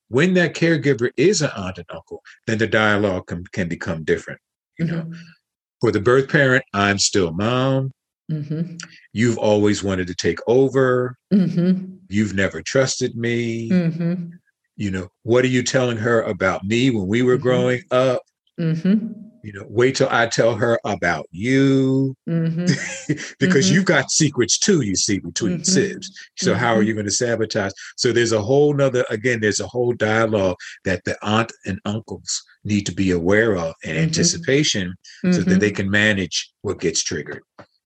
[0.08, 4.40] When that caregiver is an aunt and uncle, then the dialogue can, can become different.
[4.78, 5.10] You mm-hmm.
[5.10, 5.16] know,
[5.80, 7.92] for the birth parent, I'm still mom.
[8.30, 8.76] Mm-hmm.
[9.12, 11.16] You've always wanted to take over.
[11.32, 11.96] Mm-hmm.
[12.08, 13.70] You've never trusted me.
[13.70, 14.30] Mm-hmm.
[14.76, 17.42] You know, what are you telling her about me when we were mm-hmm.
[17.42, 18.22] growing up?
[19.42, 22.64] You know wait till i tell her about you mm-hmm.
[23.38, 23.74] because mm-hmm.
[23.74, 25.62] you've got secrets too you see between mm-hmm.
[25.62, 26.88] sibs so how are mm-hmm.
[26.88, 31.02] you going to sabotage so there's a whole nother again there's a whole dialogue that
[31.04, 34.04] the aunt and uncles need to be aware of and mm-hmm.
[34.04, 35.58] anticipation so that mm-hmm.
[35.58, 37.42] they can manage what gets triggered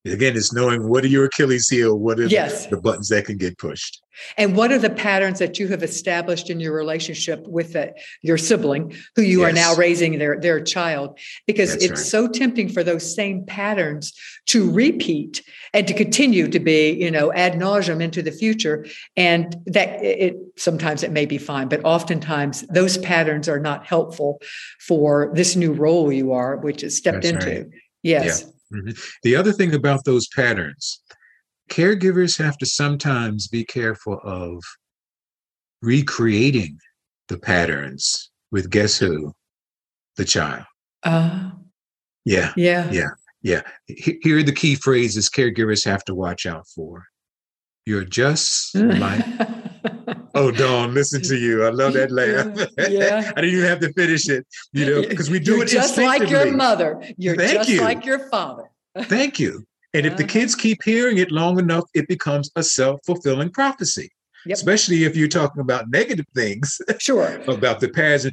[0.07, 2.66] again it's knowing what are your achilles heel what are yes.
[2.66, 4.03] the buttons that can get pushed
[4.37, 8.38] and what are the patterns that you have established in your relationship with the, your
[8.38, 9.51] sibling who you yes.
[9.51, 11.19] are now raising their, their child?
[11.47, 12.07] Because That's it's right.
[12.07, 14.12] so tempting for those same patterns
[14.47, 15.42] to repeat
[15.75, 18.87] and to continue to be, you know, ad nauseum into the future.
[19.16, 24.40] And that it sometimes it may be fine, but oftentimes those patterns are not helpful
[24.81, 27.62] for this new role you are, which is stepped That's into.
[27.62, 27.66] Right.
[28.03, 28.42] Yes.
[28.42, 28.53] Yeah.
[28.72, 28.90] Mm-hmm.
[29.22, 31.00] The other thing about those patterns
[31.70, 34.62] caregivers have to sometimes be careful of
[35.83, 36.79] recreating
[37.29, 39.33] the patterns with guess who?
[40.16, 40.64] The child.
[41.02, 41.50] Uh,
[42.24, 42.52] yeah.
[42.57, 42.90] Yeah.
[42.90, 43.11] Yeah.
[43.42, 43.62] Yeah.
[43.87, 47.05] Here are the key phrases caregivers have to watch out for.
[47.85, 49.24] You're just like.
[50.37, 51.64] Oh, Dawn, listen to you.
[51.64, 52.46] I love that laugh.
[52.90, 53.33] Yeah.
[53.37, 55.96] I didn't even have to finish it, you know, because we do You're it just
[55.96, 57.03] like your mother.
[57.16, 57.81] You're Thank just you.
[57.81, 58.70] like your father.
[59.03, 59.64] Thank you.
[59.94, 64.11] And if the kids keep hearing it long enough, it becomes a self fulfilling prophecy.
[64.44, 64.55] Yep.
[64.55, 68.27] Especially if you're talking about negative things, sure, about the parents.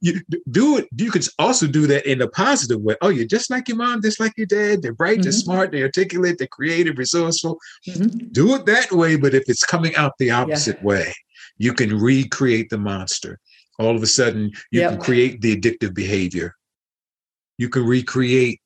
[0.00, 0.20] You
[0.50, 0.88] do it.
[0.96, 2.96] You can also do that in a positive way.
[3.02, 4.82] Oh, you're just like your mom, just like your dad.
[4.82, 5.22] They're bright, mm-hmm.
[5.22, 7.60] they're smart, they're articulate, they're creative, resourceful.
[7.86, 8.28] Mm-hmm.
[8.32, 9.14] Do it that way.
[9.14, 10.86] But if it's coming out the opposite yeah.
[10.86, 11.14] way,
[11.60, 13.38] you can recreate the monster.
[13.78, 14.92] All of a sudden, you yep.
[14.92, 16.56] can create the addictive behavior.
[17.58, 18.60] You can recreate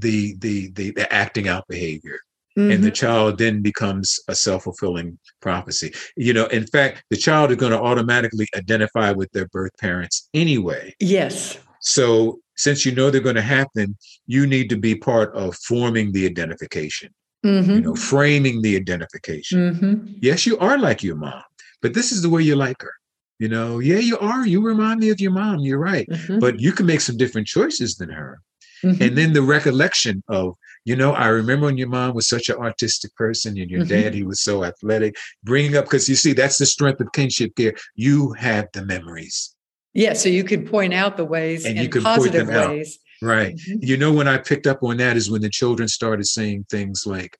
[0.00, 2.18] the the the, the acting out behavior
[2.58, 2.70] mm-hmm.
[2.70, 2.94] and the mm-hmm.
[2.94, 7.80] child then becomes a self-fulfilling prophecy you know in fact the child is going to
[7.80, 13.42] automatically identify with their birth parents anyway yes so since you know they're going to
[13.42, 13.94] happen
[14.26, 17.10] you need to be part of forming the identification
[17.44, 17.70] mm-hmm.
[17.70, 20.12] you know framing the identification mm-hmm.
[20.22, 21.42] yes you are like your mom
[21.82, 22.92] but this is the way you like her
[23.38, 26.38] you know yeah you are you remind me of your mom you're right mm-hmm.
[26.38, 28.40] but you can make some different choices than her
[28.82, 29.02] Mm-hmm.
[29.02, 32.56] And then the recollection of, you know, I remember when your mom was such an
[32.56, 33.88] artistic person and your mm-hmm.
[33.88, 37.54] dad, he was so athletic, bringing up, because you see, that's the strength of kinship
[37.56, 37.74] care.
[37.94, 39.54] You have the memories.
[39.92, 40.14] Yeah.
[40.14, 42.98] So you can point out the ways and you can positive point them ways.
[43.22, 43.26] Out.
[43.26, 43.56] Right.
[43.56, 43.78] Mm-hmm.
[43.82, 47.04] You know, when I picked up on that is when the children started saying things
[47.06, 47.36] like,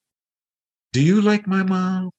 [0.93, 2.11] Do you like my mom?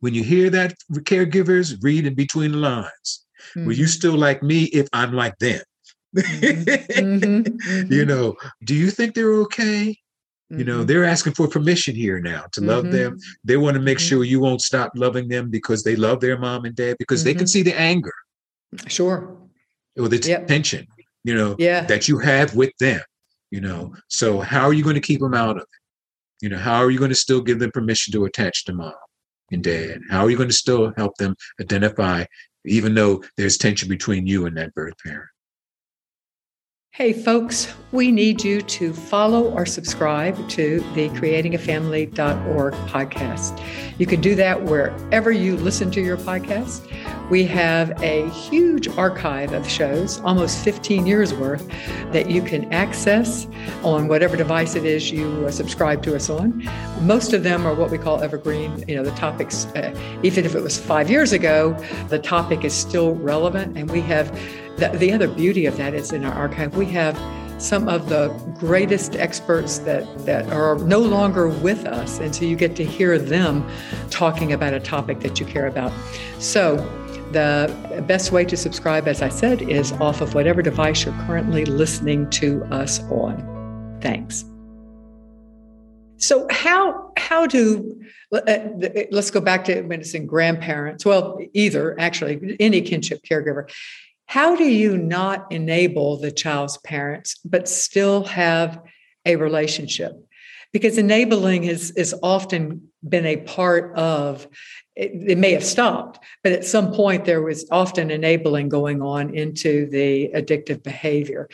[0.00, 3.26] When you hear that, caregivers read in between the lines.
[3.54, 3.86] Will you mm-hmm.
[3.86, 5.60] still like me if I'm like them?
[6.16, 7.24] Mm-hmm.
[7.24, 7.92] mm-hmm.
[7.92, 9.96] you know, do you think they're okay?
[10.50, 10.58] Mm-hmm.
[10.58, 10.86] You know, mm-hmm.
[10.86, 12.92] they're asking for permission here now to love mm-hmm.
[12.92, 13.18] them.
[13.44, 14.08] They want to make mm-hmm.
[14.08, 17.34] sure you won't stop loving them because they love their mom and dad because they
[17.34, 18.14] can see the anger.
[18.86, 19.36] Sure.
[19.98, 20.46] Or the yep.
[20.46, 20.86] tension,
[21.24, 21.82] you know, yeah.
[21.82, 23.00] that you have with them,
[23.50, 23.94] you know.
[24.08, 25.68] So how are you going to keep them out of it?
[26.40, 28.94] You know, how are you going to still give them permission to attach to mom
[29.50, 30.00] and dad?
[30.10, 32.24] How are you going to still help them identify,
[32.64, 35.28] even though there's tension between you and that birth parent?
[36.92, 43.62] Hey, folks, we need you to follow or subscribe to the creatingafamily.org podcast.
[43.96, 46.84] You can do that wherever you listen to your podcast.
[47.30, 51.68] We have a huge archive of shows, almost 15 years worth,
[52.10, 53.46] that you can access
[53.84, 56.68] on whatever device it is you uh, subscribe to us on.
[57.02, 58.84] Most of them are what we call evergreen.
[58.88, 61.72] You know, the topics, uh, even if it was five years ago,
[62.08, 64.36] the topic is still relevant, and we have
[64.80, 67.16] the, the other beauty of that is in our archive, we have
[67.62, 72.18] some of the greatest experts that, that are no longer with us.
[72.18, 73.68] And so you get to hear them
[74.08, 75.92] talking about a topic that you care about.
[76.38, 76.76] So
[77.32, 81.66] the best way to subscribe, as I said, is off of whatever device you're currently
[81.66, 83.98] listening to us on.
[84.00, 84.44] Thanks.
[86.16, 88.00] So how how do
[88.32, 88.40] uh,
[89.10, 91.04] let's go back to when it's in grandparents.
[91.04, 93.68] Well, either actually any kinship caregiver.
[94.30, 98.80] How do you not enable the child's parents but still have
[99.26, 100.12] a relationship?
[100.72, 104.46] Because enabling has is often been a part of
[104.94, 109.34] it, it, may have stopped, but at some point there was often enabling going on
[109.34, 111.48] into the addictive behavior.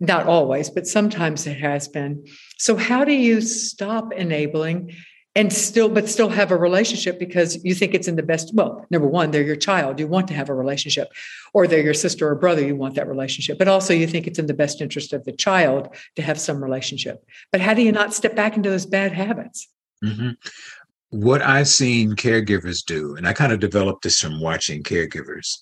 [0.00, 2.24] Not always, but sometimes it has been.
[2.56, 4.94] So, how do you stop enabling?
[5.34, 8.86] And still but still have a relationship because you think it's in the best well
[8.90, 9.98] number one they're your child.
[9.98, 11.08] You want to have a relationship.
[11.54, 13.58] Or they're your sister or brother you want that relationship.
[13.58, 16.62] But also you think it's in the best interest of the child to have some
[16.62, 17.24] relationship.
[17.50, 19.68] But how do you not step back into those bad habits?
[20.04, 20.30] Mm-hmm.
[21.10, 25.58] What I've seen caregivers do, and I kind of developed this from watching caregivers,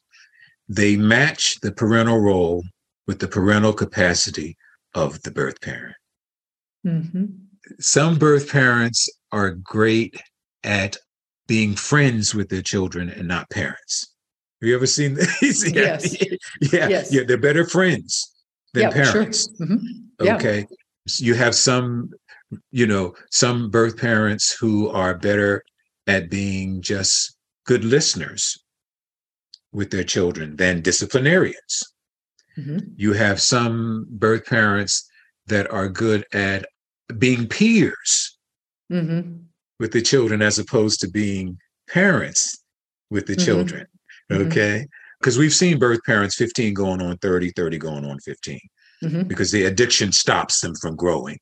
[0.69, 2.63] they match the parental role
[3.09, 4.57] with the parental capacity
[4.95, 5.97] of the birth parent.
[6.87, 7.25] Mm-hmm.
[7.79, 10.21] Some birth parents are great
[10.65, 10.97] at
[11.47, 14.15] being friends with their children and not parents.
[14.61, 15.65] Have you ever seen this?
[15.73, 16.23] yeah, yes.
[16.73, 17.13] yeah, yes.
[17.13, 17.23] yeah.
[17.27, 18.35] They're better friends
[18.75, 19.49] than yeah, parents.
[19.57, 19.67] Sure.
[19.67, 20.29] Mm-hmm.
[20.29, 20.59] Okay.
[20.59, 20.77] Yeah.
[21.19, 22.11] You have some
[22.71, 25.63] you know, some birth parents who are better
[26.07, 28.59] at being just good listeners
[29.73, 31.83] with their children than disciplinarians.
[32.59, 32.79] Mm-hmm.
[32.97, 35.09] You have some birth parents
[35.47, 36.67] that are good at
[37.19, 38.39] being peers
[38.91, 39.43] mm-hmm.
[39.79, 42.63] with the children as opposed to being parents
[43.11, 43.45] with the mm-hmm.
[43.45, 43.87] children.
[44.31, 44.49] Mm-hmm.
[44.49, 44.87] Okay.
[45.21, 48.59] Because we've seen birth parents 15 going on 30, 30 going on 15,
[49.05, 49.23] mm-hmm.
[49.25, 51.39] because the addiction stops them from growing.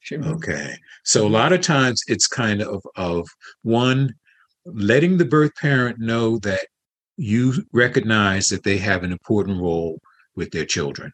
[0.00, 0.24] Sure.
[0.24, 0.76] Okay.
[1.04, 3.28] So a lot of times it's kind of of
[3.62, 4.14] one
[4.64, 6.66] letting the birth parent know that
[7.16, 10.00] you recognize that they have an important role
[10.34, 11.12] with their children.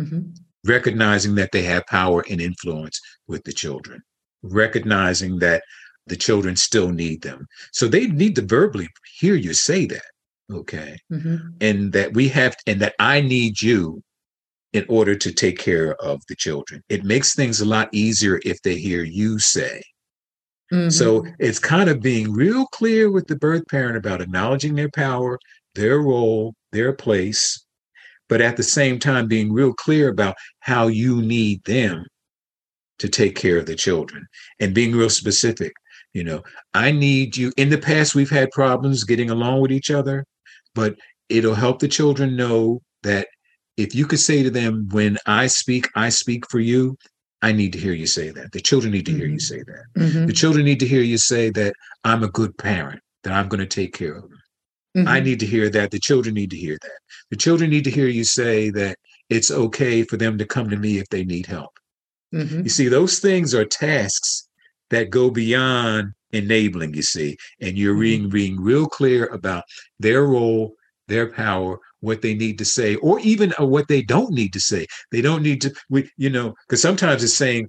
[0.00, 0.30] Mm-hmm.
[0.66, 4.02] Recognizing that they have power and influence with the children.
[4.42, 5.62] Recognizing that
[6.06, 7.46] the children still need them.
[7.72, 10.04] So they need to verbally hear you say that.
[10.52, 10.96] Okay.
[11.12, 11.36] Mm-hmm.
[11.60, 14.02] And that we have, and that I need you
[14.72, 16.82] in order to take care of the children.
[16.88, 19.82] It makes things a lot easier if they hear you say.
[20.72, 20.90] Mm-hmm.
[20.90, 25.38] So it's kind of being real clear with the birth parent about acknowledging their power,
[25.74, 27.65] their role, their place,
[28.28, 32.04] but at the same time being real clear about how you need them
[32.98, 34.26] to take care of the children
[34.60, 35.72] and being real specific.
[36.12, 37.52] You know, I need you.
[37.56, 40.24] In the past, we've had problems getting along with each other,
[40.74, 40.96] but
[41.28, 43.28] it'll help the children know that
[43.76, 46.96] if you could say to them, when I speak, I speak for you,
[47.42, 48.52] I need to hear you say that.
[48.52, 49.20] The children need to mm-hmm.
[49.20, 49.54] hear you mm-hmm.
[49.54, 49.84] say that.
[49.98, 50.26] Mm-hmm.
[50.26, 53.60] The children need to hear you say that I'm a good parent, that I'm going
[53.60, 54.35] to take care of them.
[54.96, 55.08] Mm-hmm.
[55.08, 55.90] I need to hear that.
[55.90, 56.98] The children need to hear that.
[57.30, 60.76] The children need to hear you say that it's okay for them to come to
[60.76, 61.72] me if they need help.
[62.34, 62.62] Mm-hmm.
[62.62, 64.48] You see, those things are tasks
[64.90, 68.00] that go beyond enabling, you see, and you're mm-hmm.
[68.00, 69.64] being, being real clear about
[69.98, 70.74] their role,
[71.08, 74.60] their power, what they need to say or even uh, what they don't need to
[74.60, 77.68] say they don't need to we you know because sometimes it's saying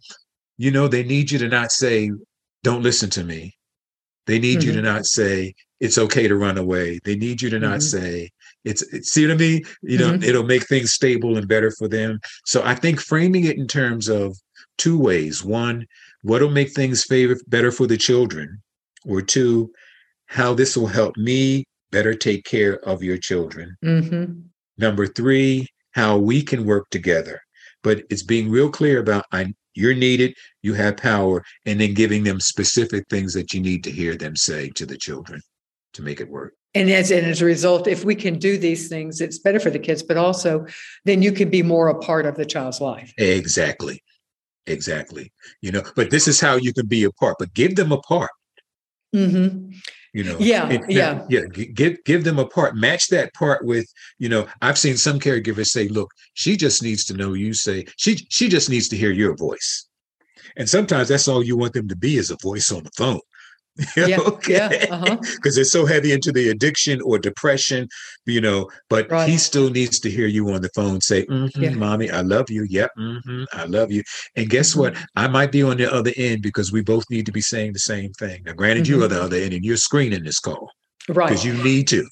[0.58, 2.12] you know they need you to not say
[2.64, 3.56] don't listen to me
[4.28, 4.68] they need mm-hmm.
[4.68, 4.96] you to mm-hmm.
[4.96, 7.98] not say it's okay to run away they need you to not mm-hmm.
[8.00, 8.30] say
[8.64, 10.24] it's, it's, see what i mean you know mm-hmm.
[10.24, 14.08] it'll make things stable and better for them so i think framing it in terms
[14.08, 14.38] of
[14.78, 15.86] two ways one
[16.24, 18.62] what'll make things favor, better for the children
[19.06, 19.72] or two
[20.28, 23.76] how this will help me better take care of your children.
[23.84, 24.42] Mm-hmm.
[24.78, 27.42] Number three, how we can work together.
[27.84, 32.24] But it's being real clear about I, you're needed, you have power, and then giving
[32.24, 35.42] them specific things that you need to hear them say to the children
[35.98, 36.54] to make it work.
[36.74, 39.70] And as, and as a result, if we can do these things, it's better for
[39.70, 40.66] the kids, but also
[41.06, 43.14] then you can be more a part of the child's life.
[43.18, 44.02] Exactly.
[44.68, 45.32] Exactly.
[45.62, 48.00] You know, but this is how you can be a part, but give them a
[48.00, 48.32] part.
[49.14, 49.72] Mm-hmm
[50.14, 51.42] you know yeah and, yeah yeah
[51.74, 53.86] give give them a part match that part with
[54.18, 57.86] you know i've seen some caregivers say look she just needs to know you say
[57.98, 59.88] she she just needs to hear your voice
[60.56, 63.20] and sometimes that's all you want them to be is a voice on the phone
[63.98, 64.54] yeah, okay.
[64.54, 65.18] yeah, because uh-huh.
[65.56, 67.88] they're so heavy into the addiction or depression,
[68.26, 68.70] you know.
[68.90, 69.30] But right.
[69.30, 71.70] he still needs to hear you on the phone say, mm-hmm, yeah.
[71.72, 72.66] "Mommy, I love you.
[72.70, 74.04] Yep, mm-hmm, I love you."
[74.36, 74.80] And guess mm-hmm.
[74.80, 74.98] what?
[75.16, 77.80] I might be on the other end because we both need to be saying the
[77.80, 78.44] same thing.
[78.46, 79.26] Now, granted, you are the mm-hmm.
[79.26, 80.72] other end, and you're screening this call,
[81.10, 81.30] right?
[81.30, 82.08] Because you need to.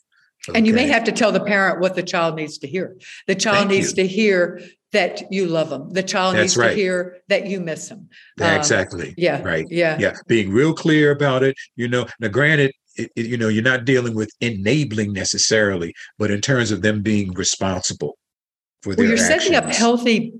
[0.50, 0.58] Okay.
[0.58, 2.98] And you may have to tell the parent what the child needs to hear.
[3.28, 4.04] The child Thank needs you.
[4.04, 5.90] to hear that you love them.
[5.92, 6.70] The child That's needs right.
[6.70, 8.10] to hear that you miss them.
[8.40, 9.14] Um, exactly.
[9.18, 9.42] Yeah.
[9.42, 9.66] Right.
[9.70, 9.98] Yeah.
[10.00, 10.14] Yeah.
[10.28, 11.56] Being real clear about it.
[11.76, 16.32] You know, now granted, it, it, you know, you're not dealing with enabling necessarily, but
[16.32, 18.18] in terms of them being responsible
[18.82, 19.44] for their well, you're actions.
[19.44, 20.34] setting up healthy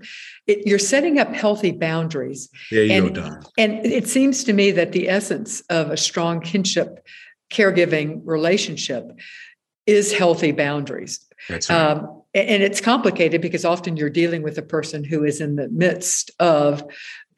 [0.48, 2.50] it, you're setting up healthy boundaries.
[2.70, 3.44] There you and, go, Don.
[3.58, 7.06] And it seems to me that the essence of a strong kinship
[7.52, 9.06] caregiving relationship
[9.86, 11.20] is healthy boundaries.
[11.50, 11.92] That's right.
[11.92, 15.70] Um, and it's complicated because often you're dealing with a person who is in the
[15.70, 16.84] midst of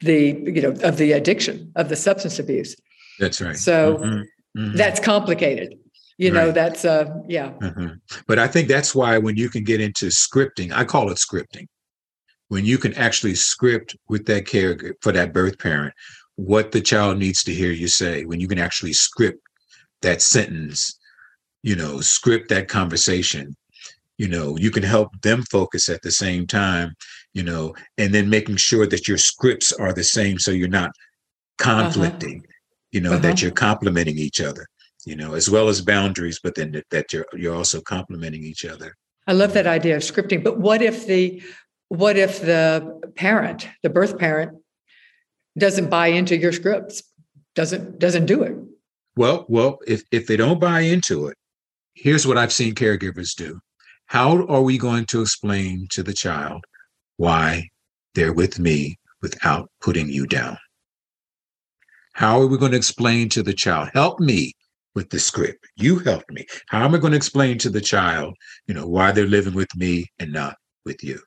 [0.00, 2.76] the you know of the addiction of the substance abuse.
[3.18, 3.56] That's right.
[3.56, 4.60] So mm-hmm.
[4.60, 4.76] Mm-hmm.
[4.76, 5.78] that's complicated.
[6.16, 6.46] You right.
[6.46, 7.50] know, that's uh yeah.
[7.60, 7.94] Mm-hmm.
[8.26, 11.68] But I think that's why when you can get into scripting, I call it scripting.
[12.48, 15.94] When you can actually script with that care for that birth parent
[16.38, 19.40] what the child needs to hear you say, when you can actually script
[20.02, 20.96] that sentence,
[21.62, 23.56] you know, script that conversation,
[24.18, 26.94] you know, you can help them focus at the same time,
[27.32, 30.90] you know, and then making sure that your scripts are the same so you're not
[31.60, 31.82] uh-huh.
[31.84, 32.52] conflicting, uh-huh.
[32.90, 33.20] you know, uh-huh.
[33.20, 34.66] that you're complementing each other,
[35.04, 38.64] you know, as well as boundaries, but then that, that you're you're also complementing each
[38.64, 38.94] other.
[39.26, 41.42] I love that idea of scripting, but what if the
[41.88, 44.58] what if the parent, the birth parent,
[45.56, 47.02] doesn't buy into your scripts,
[47.54, 48.56] doesn't doesn't do it?
[49.16, 51.36] Well, well, if if they don't buy into it,
[52.00, 53.60] here's what I've seen caregivers do.
[54.06, 56.64] How are we going to explain to the child
[57.16, 57.68] why
[58.14, 60.56] they're with me without putting you down?
[62.14, 64.52] How are we going to explain to the child, help me
[64.94, 65.66] with the script?
[65.76, 66.46] You helped me.
[66.68, 68.34] How am I going to explain to the child,
[68.66, 71.20] you know, why they're living with me and not with you?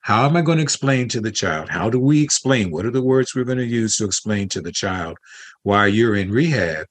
[0.00, 1.68] How am I going to explain to the child?
[1.68, 2.70] How do we explain?
[2.70, 5.16] What are the words we're going to use to explain to the child
[5.62, 6.86] why you're in rehab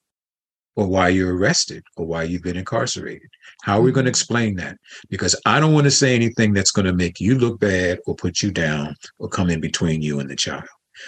[0.75, 3.29] or why you're arrested or why you've been incarcerated?
[3.63, 4.15] How are we going to mm-hmm.
[4.15, 4.77] explain that?
[5.09, 8.15] Because I don't want to say anything that's going to make you look bad or
[8.15, 10.63] put you down or come in between you and the child.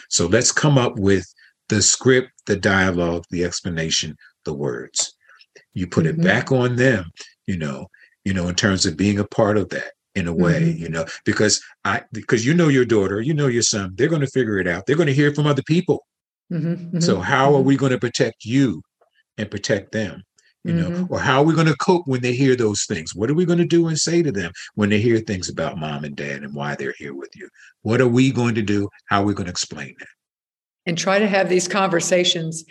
[0.09, 1.26] So let's come up with
[1.70, 5.14] the script, the dialogue, the explanation, the words.
[5.74, 6.22] You put mm-hmm.
[6.22, 7.11] it back on them,
[7.47, 7.88] you know,
[8.26, 10.84] you know, in terms of being a part of that in a way, mm-hmm.
[10.84, 14.22] you know, because I because you know your daughter, you know your son, they're going
[14.22, 14.86] to figure it out.
[14.86, 16.05] They're going to hear from other people.
[16.51, 16.74] Mm-hmm.
[16.74, 16.99] mm-hmm.
[16.99, 17.68] So how are mm-hmm.
[17.68, 18.82] we going to protect you
[19.38, 20.23] and protect them?
[20.65, 21.13] You know, mm-hmm.
[21.13, 23.13] or how are we going to cope when they hear those things?
[23.13, 25.77] What are we going to do and say to them when they hear things about
[25.77, 27.49] mom and dad and why they're here with you?
[27.81, 28.88] What are we going to do?
[29.07, 30.07] How are we going to explain that?
[30.86, 32.63] And try to have these conversations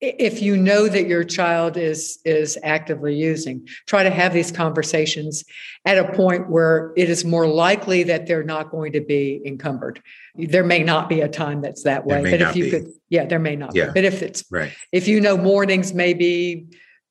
[0.00, 5.44] if you know that your child is is actively using try to have these conversations
[5.84, 10.00] at a point where it is more likely that they're not going to be encumbered
[10.36, 12.70] there may not be a time that's that way but if you be.
[12.70, 13.86] could yeah there may not yeah.
[13.86, 13.92] be.
[13.94, 16.66] but if it's right if you know mornings maybe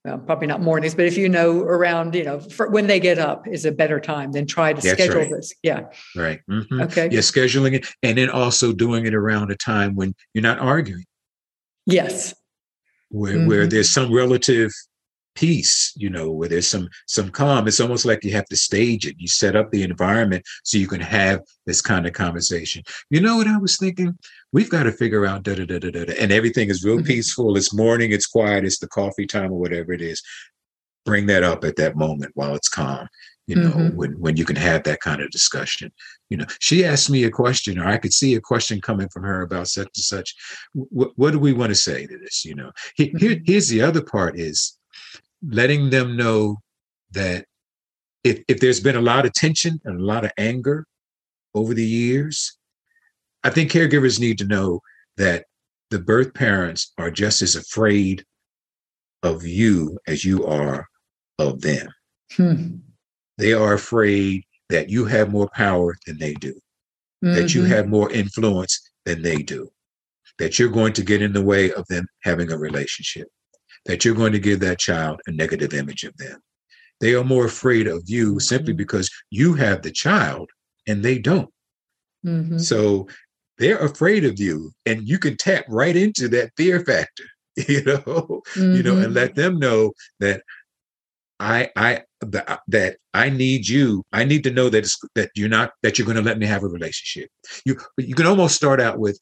[0.06, 2.38] well, probably not mornings, but if you know around, you know,
[2.70, 5.30] when they get up is a better time, then try to That's schedule right.
[5.30, 5.54] this.
[5.64, 5.88] Yeah.
[6.16, 6.40] Right.
[6.50, 6.82] Mm-hmm.
[6.84, 7.10] Okay.
[7.12, 7.20] Yeah.
[7.20, 11.04] Scheduling it and then also doing it around a time when you're not arguing.
[11.88, 12.34] Yes
[13.10, 13.47] where mm-hmm.
[13.47, 14.72] where there's some relative
[15.36, 17.68] peace you know where there's some some calm.
[17.68, 19.16] It's almost like you have to stage it.
[19.20, 22.84] You set up the environment so you can have this kind of conversation.
[23.10, 24.18] You know what i was thinking?
[24.51, 27.05] We've got to figure out da da da da da and everything is real mm-hmm.
[27.05, 27.55] peaceful.
[27.55, 30.22] It's morning it's quiet it's the coffee time or whatever it is.
[31.05, 33.08] Bring that up at that moment while it's calm
[33.48, 33.95] you know mm-hmm.
[33.95, 35.91] when when you can have that kind of discussion
[36.30, 39.24] you know she asked me a question or i could see a question coming from
[39.24, 40.36] her about such and such
[40.74, 43.43] what, what do we want to say to this you know here, mm-hmm.
[43.45, 44.78] here's the other part is
[45.50, 46.58] letting them know
[47.12, 47.45] that
[48.24, 50.86] if, if there's been a lot of tension and a lot of anger
[51.56, 52.58] over the years
[53.43, 54.82] i think caregivers need to know
[55.16, 55.45] that
[55.89, 58.26] the birth parents are just as afraid
[59.24, 60.86] of you as you are
[61.39, 61.88] of them
[62.34, 62.76] hmm.
[63.38, 66.54] They are afraid that you have more power than they do,
[67.24, 67.34] mm-hmm.
[67.36, 67.72] that you mm-hmm.
[67.72, 69.70] have more influence than they do,
[70.40, 73.28] that you're going to get in the way of them having a relationship,
[73.86, 76.40] that you're going to give that child a negative image of them.
[77.00, 78.40] They are more afraid of you mm-hmm.
[78.40, 80.50] simply because you have the child
[80.88, 81.50] and they don't.
[82.26, 82.58] Mm-hmm.
[82.58, 83.08] So
[83.58, 87.24] they're afraid of you, and you can tap right into that fear factor,
[87.68, 89.14] you know, you know, and mm-hmm.
[89.14, 90.44] let them know that
[91.40, 94.04] I I that, that I need you.
[94.12, 96.46] I need to know that it's, that you're not that you're going to let me
[96.46, 97.30] have a relationship.
[97.66, 99.20] You you can almost start out with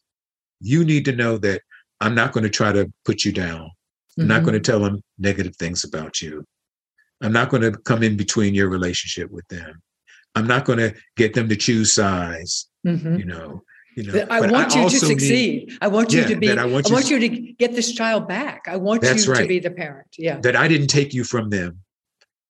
[0.61, 1.61] you need to know that
[1.99, 3.71] I'm not going to try to put you down.
[4.17, 4.27] I'm mm-hmm.
[4.27, 6.45] not going to tell them negative things about you.
[7.21, 9.81] I'm not going to come in between your relationship with them.
[10.35, 12.69] I'm not going to get them to choose sides.
[12.85, 13.17] Mm-hmm.
[13.17, 13.63] You know,
[13.95, 15.67] you know, I want I you to succeed.
[15.69, 16.51] Need, I want you yeah, to be.
[16.51, 18.65] I want, I want you, to get this child back.
[18.67, 19.41] I want you right.
[19.41, 20.07] to be the parent.
[20.17, 20.39] Yeah.
[20.41, 21.79] That I didn't take you from them.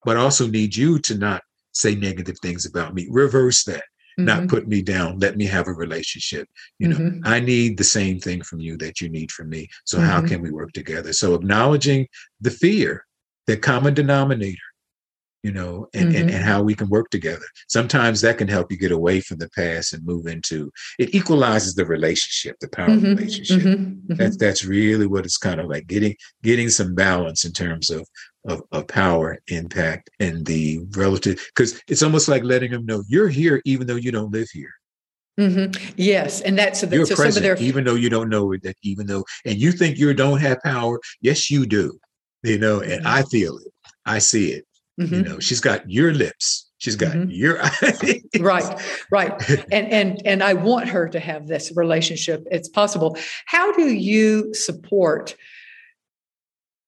[0.06, 1.42] But I also need you to not
[1.74, 3.08] say negative things about me.
[3.10, 3.84] Reverse that.
[4.18, 4.26] Mm-hmm.
[4.26, 5.20] Not put me down.
[5.20, 6.48] Let me have a relationship.
[6.80, 7.22] You know, mm-hmm.
[7.26, 9.68] I need the same thing from you that you need from me.
[9.84, 10.28] So how mm-hmm.
[10.28, 11.12] can we work together?
[11.12, 12.08] So acknowledging
[12.40, 13.06] the fear,
[13.46, 14.58] the common denominator,
[15.46, 16.22] you know, and, mm-hmm.
[16.22, 17.46] and, and, how we can work together.
[17.68, 21.76] Sometimes that can help you get away from the past and move into it equalizes
[21.76, 23.14] the relationship, the power mm-hmm.
[23.14, 23.62] relationship.
[23.62, 24.16] Mm-hmm.
[24.16, 24.44] That's mm-hmm.
[24.44, 28.08] that's really what it's kind of like getting getting some balance in terms of
[28.48, 33.30] of, of power, impact, and the relative because it's almost like letting them know you're
[33.30, 34.74] here even though you don't live here.
[35.40, 35.94] Mm-hmm.
[35.96, 37.58] Yes, and that's so, you're so present, their...
[37.58, 38.64] even though you don't know it.
[38.64, 38.78] that.
[38.82, 42.00] Even though, and you think you don't have power, yes, you do.
[42.42, 43.08] You know, and mm-hmm.
[43.08, 43.72] I feel it,
[44.06, 44.66] I see it,
[45.00, 45.14] Mm-hmm.
[45.14, 46.70] You know, she's got your lips.
[46.78, 47.32] She's got mm-hmm.
[47.32, 48.22] your eyes.
[48.40, 48.82] right,
[49.12, 49.50] right.
[49.72, 52.46] And and and I want her to have this relationship.
[52.52, 53.18] It's possible.
[53.46, 55.36] How do you support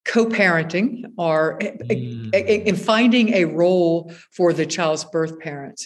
[0.05, 2.33] co-parenting or mm.
[2.33, 5.85] in finding a role for the child's birth parents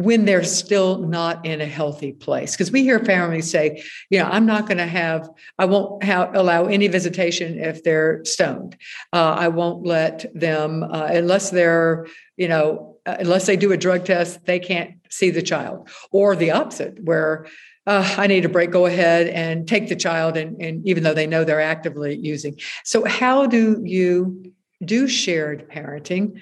[0.00, 4.24] when they're still not in a healthy place because we hear families say you know
[4.24, 5.28] i'm not going to have
[5.58, 8.76] i won't allow any visitation if they're stoned
[9.12, 12.06] uh, i won't let them uh, unless they're
[12.38, 16.34] you know uh, unless they do a drug test they can't see the child or
[16.34, 17.46] the opposite where
[17.86, 21.14] uh, I need a break, go ahead and take the child, and, and even though
[21.14, 22.60] they know they're actively using.
[22.84, 24.52] So, how do you
[24.84, 26.40] do shared parenting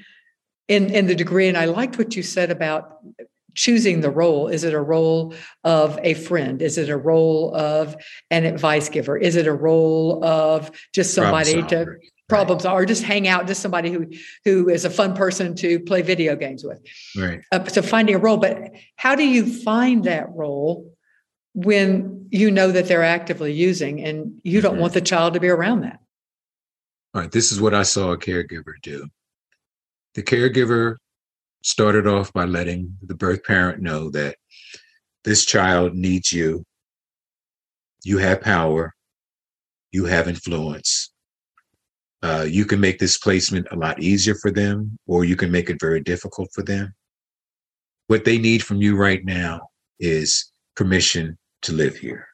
[0.66, 1.46] in, in the degree?
[1.46, 2.98] And I liked what you said about
[3.58, 4.46] choosing the role?
[4.46, 5.34] Is it a role
[5.64, 6.62] of a friend?
[6.62, 7.96] Is it a role of
[8.30, 9.18] an advice giver?
[9.18, 11.98] Is it a role of just somebody to
[12.28, 12.72] problems right.
[12.72, 14.06] or just hang out just somebody who
[14.44, 16.80] who is a fun person to play video games with?
[17.16, 17.40] Right.
[17.50, 20.94] Uh, so finding a role but how do you find that role
[21.54, 24.82] when you know that they're actively using and you don't mm-hmm.
[24.82, 25.98] want the child to be around that?
[27.12, 29.08] All right this is what i saw a caregiver do.
[30.14, 30.98] The caregiver
[31.62, 34.36] started off by letting the birth parent know that
[35.24, 36.64] this child needs you.
[38.04, 38.94] You have power.
[39.92, 41.12] You have influence.
[42.22, 45.70] Uh, you can make this placement a lot easier for them, or you can make
[45.70, 46.94] it very difficult for them.
[48.08, 49.68] What they need from you right now
[50.00, 52.26] is permission to live here.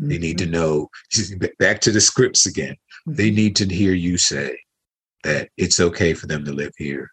[0.00, 0.08] Mm-hmm.
[0.10, 0.52] They need to mm-hmm.
[0.52, 3.14] know, back to the scripts again, mm-hmm.
[3.14, 4.58] they need to hear you say
[5.24, 7.10] that it's okay for them to live here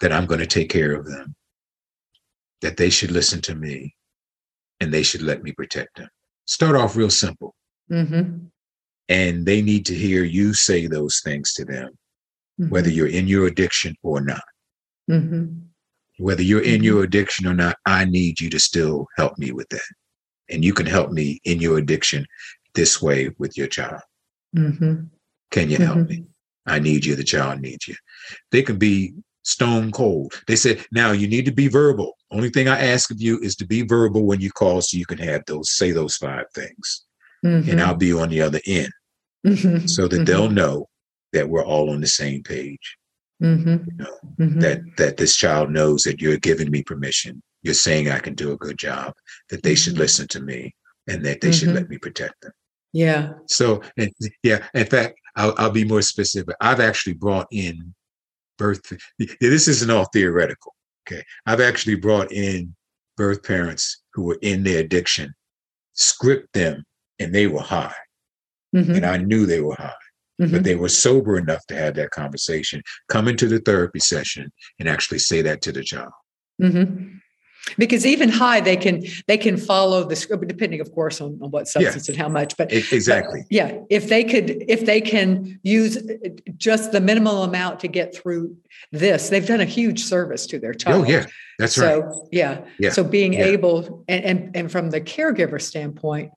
[0.00, 1.34] that I'm going to take care of them,
[2.62, 3.94] that they should listen to me,
[4.80, 6.08] and they should let me protect them.
[6.46, 7.54] Start off real simple.
[7.90, 8.46] Mm-hmm.
[9.08, 11.90] And they need to hear you say those things to them,
[12.60, 12.70] mm-hmm.
[12.70, 14.42] whether you're in your addiction or not.
[15.10, 15.60] Mm-hmm.
[16.18, 17.04] Whether you're in your mm-hmm.
[17.04, 19.80] addiction or not, I need you to still help me with that.
[20.50, 22.26] And you can help me in your addiction
[22.74, 24.00] this way with your child.
[24.56, 25.04] Mm-hmm.
[25.50, 26.08] Can you help mm-hmm.
[26.08, 26.24] me?
[26.66, 27.16] I need you.
[27.16, 27.96] The child needs you.
[28.52, 30.32] They can be stone cold.
[30.46, 32.16] They said, now you need to be verbal.
[32.30, 35.06] Only thing I ask of you is to be verbal when you call so you
[35.06, 37.04] can have those, say those five things.
[37.44, 37.70] Mm-hmm.
[37.70, 38.92] And I'll be on the other end
[39.46, 39.86] mm-hmm.
[39.86, 40.24] so that mm-hmm.
[40.24, 40.88] they'll know
[41.32, 42.96] that we're all on the same page.
[43.42, 43.68] Mm-hmm.
[43.70, 44.60] You know, mm-hmm.
[44.60, 47.42] that that this child knows that you're giving me permission.
[47.62, 49.14] You're saying I can do a good job,
[49.48, 50.74] that they should listen to me
[51.08, 52.52] and that they should let me protect them.
[52.92, 53.32] Yeah.
[53.46, 54.10] So, and,
[54.42, 56.54] yeah, in fact, I'll, I'll be more specific.
[56.60, 57.94] I've actually brought in
[58.60, 58.80] birth.
[59.40, 60.74] This isn't all theoretical.
[61.08, 61.24] Okay.
[61.46, 62.76] I've actually brought in
[63.16, 65.32] birth parents who were in their addiction,
[65.94, 66.84] script them,
[67.18, 67.94] and they were high.
[68.76, 68.94] Mm-hmm.
[68.96, 69.94] And I knew they were high.
[70.40, 70.52] Mm-hmm.
[70.52, 74.88] But they were sober enough to have that conversation, come into the therapy session and
[74.88, 76.12] actually say that to the child.
[76.62, 77.16] Mm-hmm
[77.78, 81.50] because even high they can they can follow the script depending of course on, on
[81.50, 82.12] what substance yeah.
[82.12, 86.16] and how much but exactly but, yeah if they could if they can use uh,
[86.56, 88.56] just the minimal amount to get through
[88.92, 91.26] this they've done a huge service to their child oh yeah
[91.58, 92.60] that's so, right yeah.
[92.78, 93.44] yeah so being yeah.
[93.44, 96.32] able and, and and from the caregiver standpoint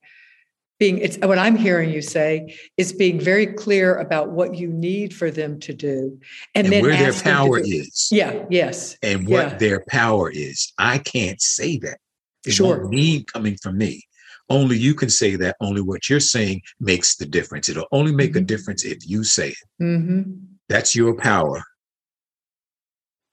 [0.79, 5.13] being it's what i'm hearing you say is being very clear about what you need
[5.13, 6.19] for them to do
[6.55, 8.09] and, and then where their power is.
[8.11, 8.97] Yeah yes.
[9.01, 9.57] And what yeah.
[9.57, 10.71] their power is.
[10.77, 11.97] I can't say that.
[12.45, 12.87] It sure.
[12.89, 14.03] need coming from me.
[14.49, 15.55] Only you can say that.
[15.61, 17.69] Only what you're saying makes the difference.
[17.69, 18.39] It'll only make mm-hmm.
[18.39, 19.57] a difference if you say it.
[19.81, 20.33] Mm-hmm.
[20.69, 21.63] that's your power.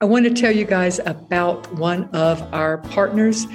[0.03, 3.47] I want to tell you guys about one of our partners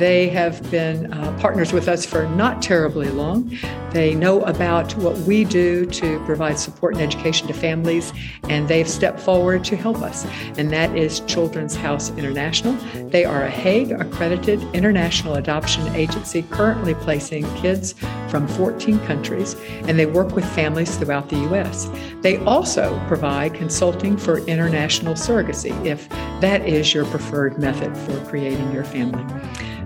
[0.00, 3.54] They have been uh, partners with us for not terribly long.
[3.90, 8.10] They know about what we do to provide support and education to families,
[8.48, 10.26] and they've stepped forward to help us.
[10.56, 12.72] And that is Children's House International.
[13.10, 17.94] They are a Hague accredited international adoption agency currently placing kids
[18.30, 21.90] from 14 countries, and they work with families throughout the U.S.
[22.22, 26.08] They also provide consulting for international surrogacy if
[26.40, 29.24] that is your preferred method for creating your family.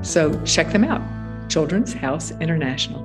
[0.04, 1.00] So check them out.
[1.48, 3.02] Children's House International.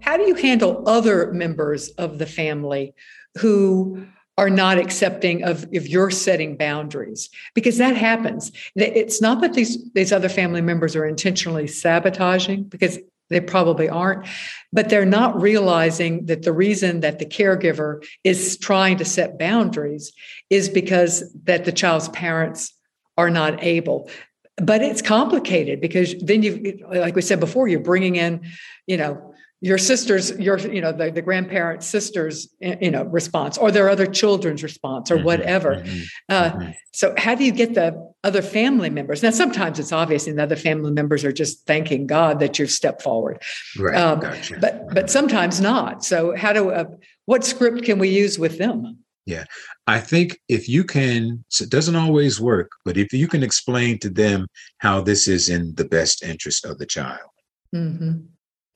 [0.00, 2.94] How do you handle other members of the family
[3.38, 4.06] who
[4.38, 7.30] are not accepting of if you're setting boundaries?
[7.52, 8.52] Because that happens.
[8.76, 14.26] It's not that these these other family members are intentionally sabotaging because they probably aren't
[14.72, 20.12] but they're not realizing that the reason that the caregiver is trying to set boundaries
[20.50, 22.74] is because that the child's parents
[23.16, 24.10] are not able
[24.56, 28.40] but it's complicated because then you like we said before you're bringing in
[28.86, 29.34] you know
[29.64, 34.04] your sister's your you know the, the grandparents sister's you know response or their other
[34.04, 35.76] children's response or mm-hmm, whatever.
[35.76, 36.70] Mm-hmm, uh, mm-hmm.
[36.92, 39.22] so how do you get the other family members?
[39.22, 42.70] Now sometimes it's obvious and the other family members are just thanking god that you've
[42.70, 43.42] stepped forward.
[43.78, 43.96] Right.
[43.96, 44.58] Um, gotcha.
[44.60, 46.04] but but sometimes not.
[46.04, 46.84] So how do uh,
[47.24, 49.44] what script can we use with them yeah.
[49.86, 53.98] I think if you can, so it doesn't always work, but if you can explain
[54.00, 54.46] to them
[54.78, 57.30] how this is in the best interest of the child,
[57.74, 58.18] mm-hmm.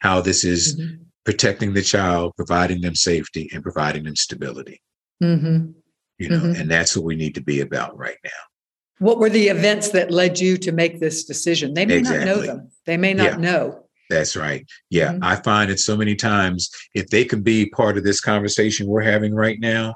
[0.01, 1.03] how this is mm-hmm.
[1.25, 4.81] protecting the child, providing them safety, and providing them stability.
[5.23, 5.73] Mm-hmm.
[6.19, 6.61] You know, mm-hmm.
[6.61, 8.31] and that's what we need to be about right now.
[8.99, 11.75] What were the events that led you to make this decision?
[11.75, 12.25] They may exactly.
[12.25, 12.71] not know them.
[12.87, 13.37] They may not yeah.
[13.37, 13.85] know.
[14.11, 14.67] That's right.
[14.91, 15.13] Yeah.
[15.13, 15.25] Mm-hmm.
[15.25, 19.03] I find it so many times if they can be part of this conversation we're
[19.03, 19.95] having right now,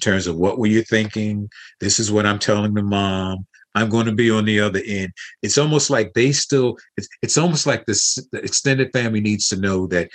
[0.00, 1.48] terms of what were you thinking?
[1.80, 3.46] This is what I'm telling the mom.
[3.74, 5.12] I'm going to be on the other end.
[5.42, 9.56] It's almost like they still, it's, it's almost like this, the extended family needs to
[9.56, 10.08] know that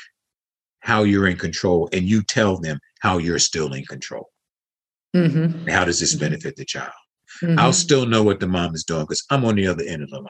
[0.80, 4.30] how you're in control and you tell them how you're still in control.
[5.16, 5.68] Mm-hmm.
[5.68, 6.26] How does this mm-hmm.
[6.26, 6.92] benefit the child?
[7.44, 7.60] Mm-hmm.
[7.60, 10.10] I'll still know what the mom is doing because I'm on the other end of
[10.10, 10.28] the line.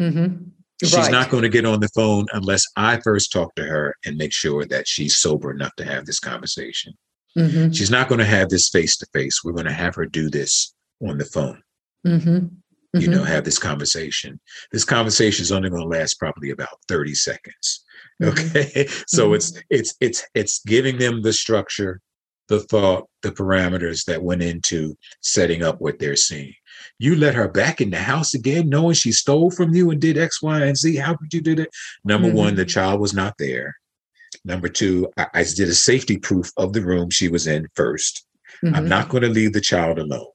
[0.00, 0.44] Mm-hmm.
[0.82, 1.12] She's right.
[1.12, 4.32] not going to get on the phone unless I first talk to her and make
[4.32, 6.94] sure that she's sober enough to have this conversation.
[7.36, 7.72] Mm-hmm.
[7.72, 9.42] She's not going to have this face to face.
[9.42, 11.62] We're going to have her do this on the phone.
[12.06, 12.46] Mm-hmm.
[13.00, 13.26] You know, mm-hmm.
[13.26, 14.40] have this conversation.
[14.70, 17.84] This conversation is only going to last probably about 30 seconds.
[18.22, 18.56] Mm-hmm.
[18.56, 18.86] Okay.
[19.08, 19.34] so mm-hmm.
[19.34, 22.00] it's it's it's it's giving them the structure,
[22.48, 26.54] the thought, the parameters that went into setting up what they're seeing.
[27.00, 30.16] You let her back in the house again, knowing she stole from you and did
[30.16, 30.96] X, Y, and Z.
[30.96, 31.70] How could you do that?
[32.04, 32.68] Number one, the mm-hmm.
[32.68, 33.74] child was not there.
[34.44, 38.20] Number two, I, I did a safety proof of the room she was in 1st
[38.62, 38.76] i mm-hmm.
[38.76, 40.26] I'm not going to leave the child alone.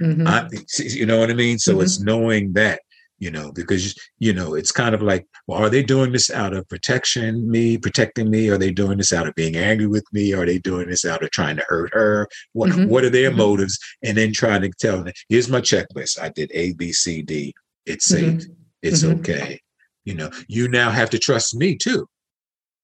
[0.00, 0.26] Mm-hmm.
[0.26, 0.48] I,
[0.78, 1.58] you know what I mean?
[1.58, 1.82] So mm-hmm.
[1.82, 2.80] it's knowing that,
[3.18, 6.54] you know, because, you know, it's kind of like, well, are they doing this out
[6.54, 8.48] of protection, me, protecting me?
[8.48, 10.32] Are they doing this out of being angry with me?
[10.32, 12.28] Are they doing this out of trying to hurt her?
[12.52, 12.88] What, mm-hmm.
[12.88, 13.38] what are their mm-hmm.
[13.38, 13.78] motives?
[14.04, 16.20] And then trying to tell them, here's my checklist.
[16.20, 17.54] I did A, B, C, D.
[17.86, 18.38] It's mm-hmm.
[18.38, 18.50] safe.
[18.82, 19.60] It's okay.
[20.04, 22.08] You know, you now have to trust me too.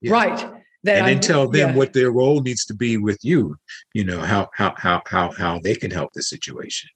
[0.00, 0.12] Yeah.
[0.12, 0.53] Right
[0.84, 1.76] that and then tell them yeah.
[1.76, 3.56] what their role needs to be with you
[3.92, 6.88] you know how how how how how they can help the situation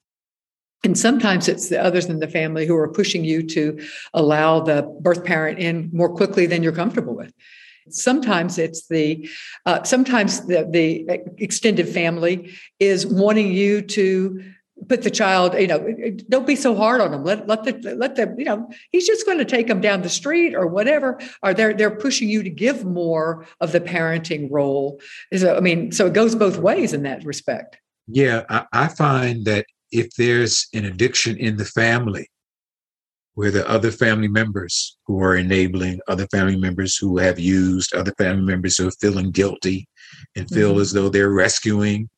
[0.84, 3.84] and sometimes it's the others in the family who are pushing you to
[4.14, 7.32] allow the birth parent in more quickly than you're comfortable with
[7.90, 9.28] sometimes it's the
[9.66, 11.06] uh, sometimes the, the
[11.38, 14.42] extended family is wanting you to
[14.88, 15.94] put the child, you know,
[16.28, 17.24] don't be so hard on them.
[17.24, 20.08] Let let the let the you know he's just going to take them down the
[20.08, 21.18] street or whatever.
[21.42, 25.00] Or they're they're pushing you to give more of the parenting role.
[25.36, 27.78] So I mean, so it goes both ways in that respect.
[28.06, 32.30] Yeah, I, I find that if there's an addiction in the family,
[33.34, 38.12] where the other family members who are enabling, other family members who have used, other
[38.18, 39.88] family members who are feeling guilty
[40.34, 40.80] and feel mm-hmm.
[40.80, 42.08] as though they're rescuing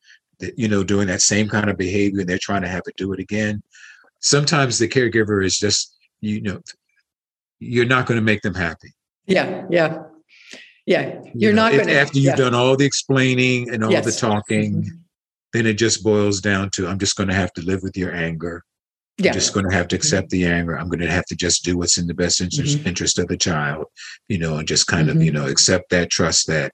[0.57, 3.13] you know, doing that same kind of behavior and they're trying to have it do
[3.13, 3.61] it again.
[4.19, 6.61] Sometimes the caregiver is just, you know,
[7.59, 8.93] you're not going to make them happy.
[9.25, 10.03] Yeah, yeah.
[10.87, 11.93] Yeah, you're you know, not going to.
[11.93, 12.35] After you've yeah.
[12.35, 14.03] done all the explaining and all yes.
[14.03, 14.95] the talking, mm-hmm.
[15.53, 18.13] then it just boils down to I'm just going to have to live with your
[18.13, 18.63] anger.
[19.17, 19.29] Yeah.
[19.29, 20.41] I'm just going to have to accept mm-hmm.
[20.41, 20.77] the anger.
[20.77, 22.87] I'm going to have to just do what's in the best interest, mm-hmm.
[22.87, 23.85] interest of the child,
[24.27, 25.43] you know, and just kind of, you mm-hmm.
[25.43, 26.73] know, accept that, trust that,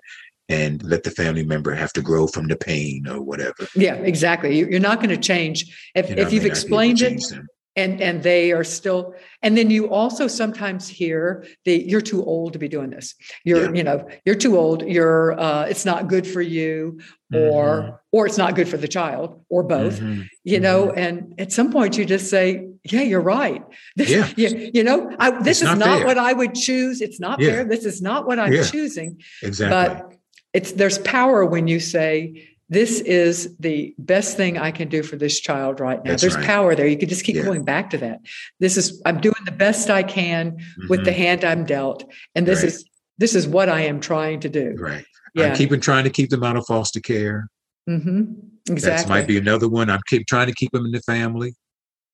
[0.50, 3.68] and let the family member have to grow from the pain or whatever.
[3.76, 4.58] Yeah, exactly.
[4.58, 7.22] You're not going to change if, if you've explained it.
[7.30, 7.48] Them.
[7.76, 12.54] And, and they are still and then you also sometimes hear the you're too old
[12.54, 13.14] to be doing this
[13.46, 13.72] you're yeah.
[13.72, 17.00] you know you're too old you're uh, it's not good for you
[17.32, 17.96] or mm-hmm.
[18.12, 20.24] or it's not good for the child or both mm-hmm.
[20.44, 20.98] you know mm-hmm.
[20.98, 23.64] and at some point you just say yeah, you're right.
[23.96, 24.30] This, yeah.
[24.36, 27.02] you, you know, I, this it's is not, not what I would choose.
[27.02, 27.50] It's not yeah.
[27.50, 27.66] fair.
[27.66, 28.64] This is not what I'm yeah.
[28.64, 29.22] choosing.
[29.44, 29.70] Exactly.
[29.70, 30.17] But
[30.58, 35.16] it's there's power when you say this is the best thing I can do for
[35.16, 36.10] this child right now.
[36.12, 36.46] That's There's right.
[36.46, 36.88] power there.
[36.88, 37.44] You can just keep yeah.
[37.44, 38.22] going back to that.
[38.60, 40.88] This is I'm doing the best I can mm-hmm.
[40.90, 41.22] with the mm-hmm.
[41.22, 42.74] hand I'm dealt, and this right.
[42.74, 42.86] is
[43.20, 44.76] this is what I am trying to do.
[44.80, 45.06] Right.
[45.36, 45.50] Yeah.
[45.50, 47.48] I'm keeping trying to keep them out of foster care.
[47.88, 48.34] Mm-hmm.
[48.70, 49.04] Exactly.
[49.04, 49.92] That might be another one.
[49.92, 51.54] I'm keep trying to keep them in the family.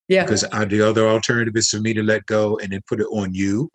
[0.08, 0.24] Yeah.
[0.24, 3.06] Because I, the other alternative is for me to let go and then put it
[3.06, 3.70] on you.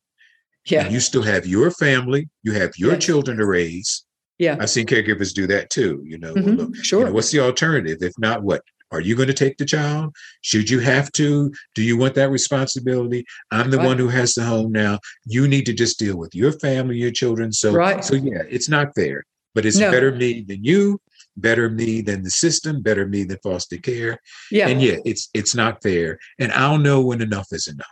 [0.65, 0.83] Yeah.
[0.83, 2.29] And you still have your family.
[2.43, 3.03] You have your yes.
[3.03, 4.05] children to raise
[4.39, 4.57] yeah.
[4.59, 6.01] I've seen caregivers do that too.
[6.05, 6.51] You know, mm-hmm.
[6.51, 7.01] look, sure.
[7.01, 7.97] You know, what's the alternative?
[8.01, 8.63] If not, what?
[8.91, 10.15] Are you going to take the child?
[10.41, 11.53] Should you have to?
[11.75, 13.23] Do you want that responsibility?
[13.51, 13.85] I'm the right.
[13.85, 14.97] one who has the home now.
[15.25, 17.51] You need to just deal with your family, your children.
[17.51, 18.03] So, right.
[18.03, 19.91] so yeah, it's not fair, but it's no.
[19.91, 20.99] better me than you,
[21.37, 24.17] better me than the system, better me than foster care.
[24.49, 24.69] Yeah.
[24.69, 26.17] And yeah, it's it's not fair.
[26.39, 27.87] And I'll know when enough is enough.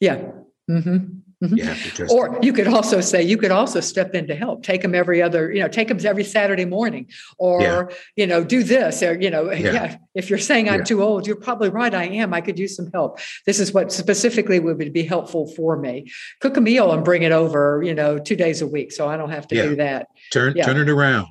[0.00, 0.22] Yeah.
[0.70, 1.18] Mm-hmm.
[1.44, 2.02] Mm-hmm.
[2.02, 4.62] You or you could also say you could also step in to help.
[4.62, 7.96] Take them every other, you know, take them every Saturday morning, or yeah.
[8.16, 9.72] you know, do this, or you know, yeah.
[9.72, 10.84] yeah if you're saying I'm yeah.
[10.84, 11.94] too old, you're probably right.
[11.94, 12.32] I am.
[12.32, 13.18] I could use some help.
[13.46, 16.10] This is what specifically would be helpful for me.
[16.40, 19.16] Cook a meal and bring it over, you know, two days a week, so I
[19.16, 20.06] don't have to do that.
[20.32, 21.28] Turn turn it around.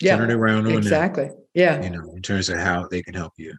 [0.00, 0.66] Yeah, turn it around.
[0.66, 1.26] exactly.
[1.26, 1.82] Them, yeah.
[1.82, 3.54] You know, in terms of how they can help you.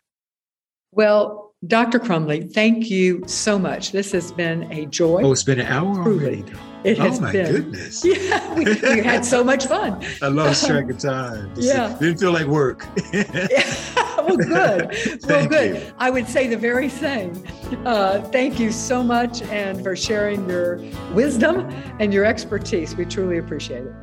[0.92, 2.00] Well, Dr.
[2.00, 3.92] Crumbley, thank you so much.
[3.92, 5.22] This has been a joy.
[5.24, 6.44] Oh, it's been an hour Truly.
[6.44, 6.46] already.
[6.84, 7.52] It has oh my been.
[7.52, 8.06] goodness.
[8.06, 10.06] Yeah, we, we, had so much fun.
[10.22, 11.52] I lost track of time.
[11.56, 11.98] yeah.
[12.00, 12.86] Didn't feel like work.
[13.14, 14.96] well, good.
[15.28, 15.82] well, good.
[15.82, 15.94] You.
[15.98, 17.44] I would say the very same.
[17.86, 20.78] Uh, thank you so much and for sharing your
[21.14, 21.68] wisdom
[22.00, 22.96] and your expertise.
[22.96, 23.94] We truly appreciate it.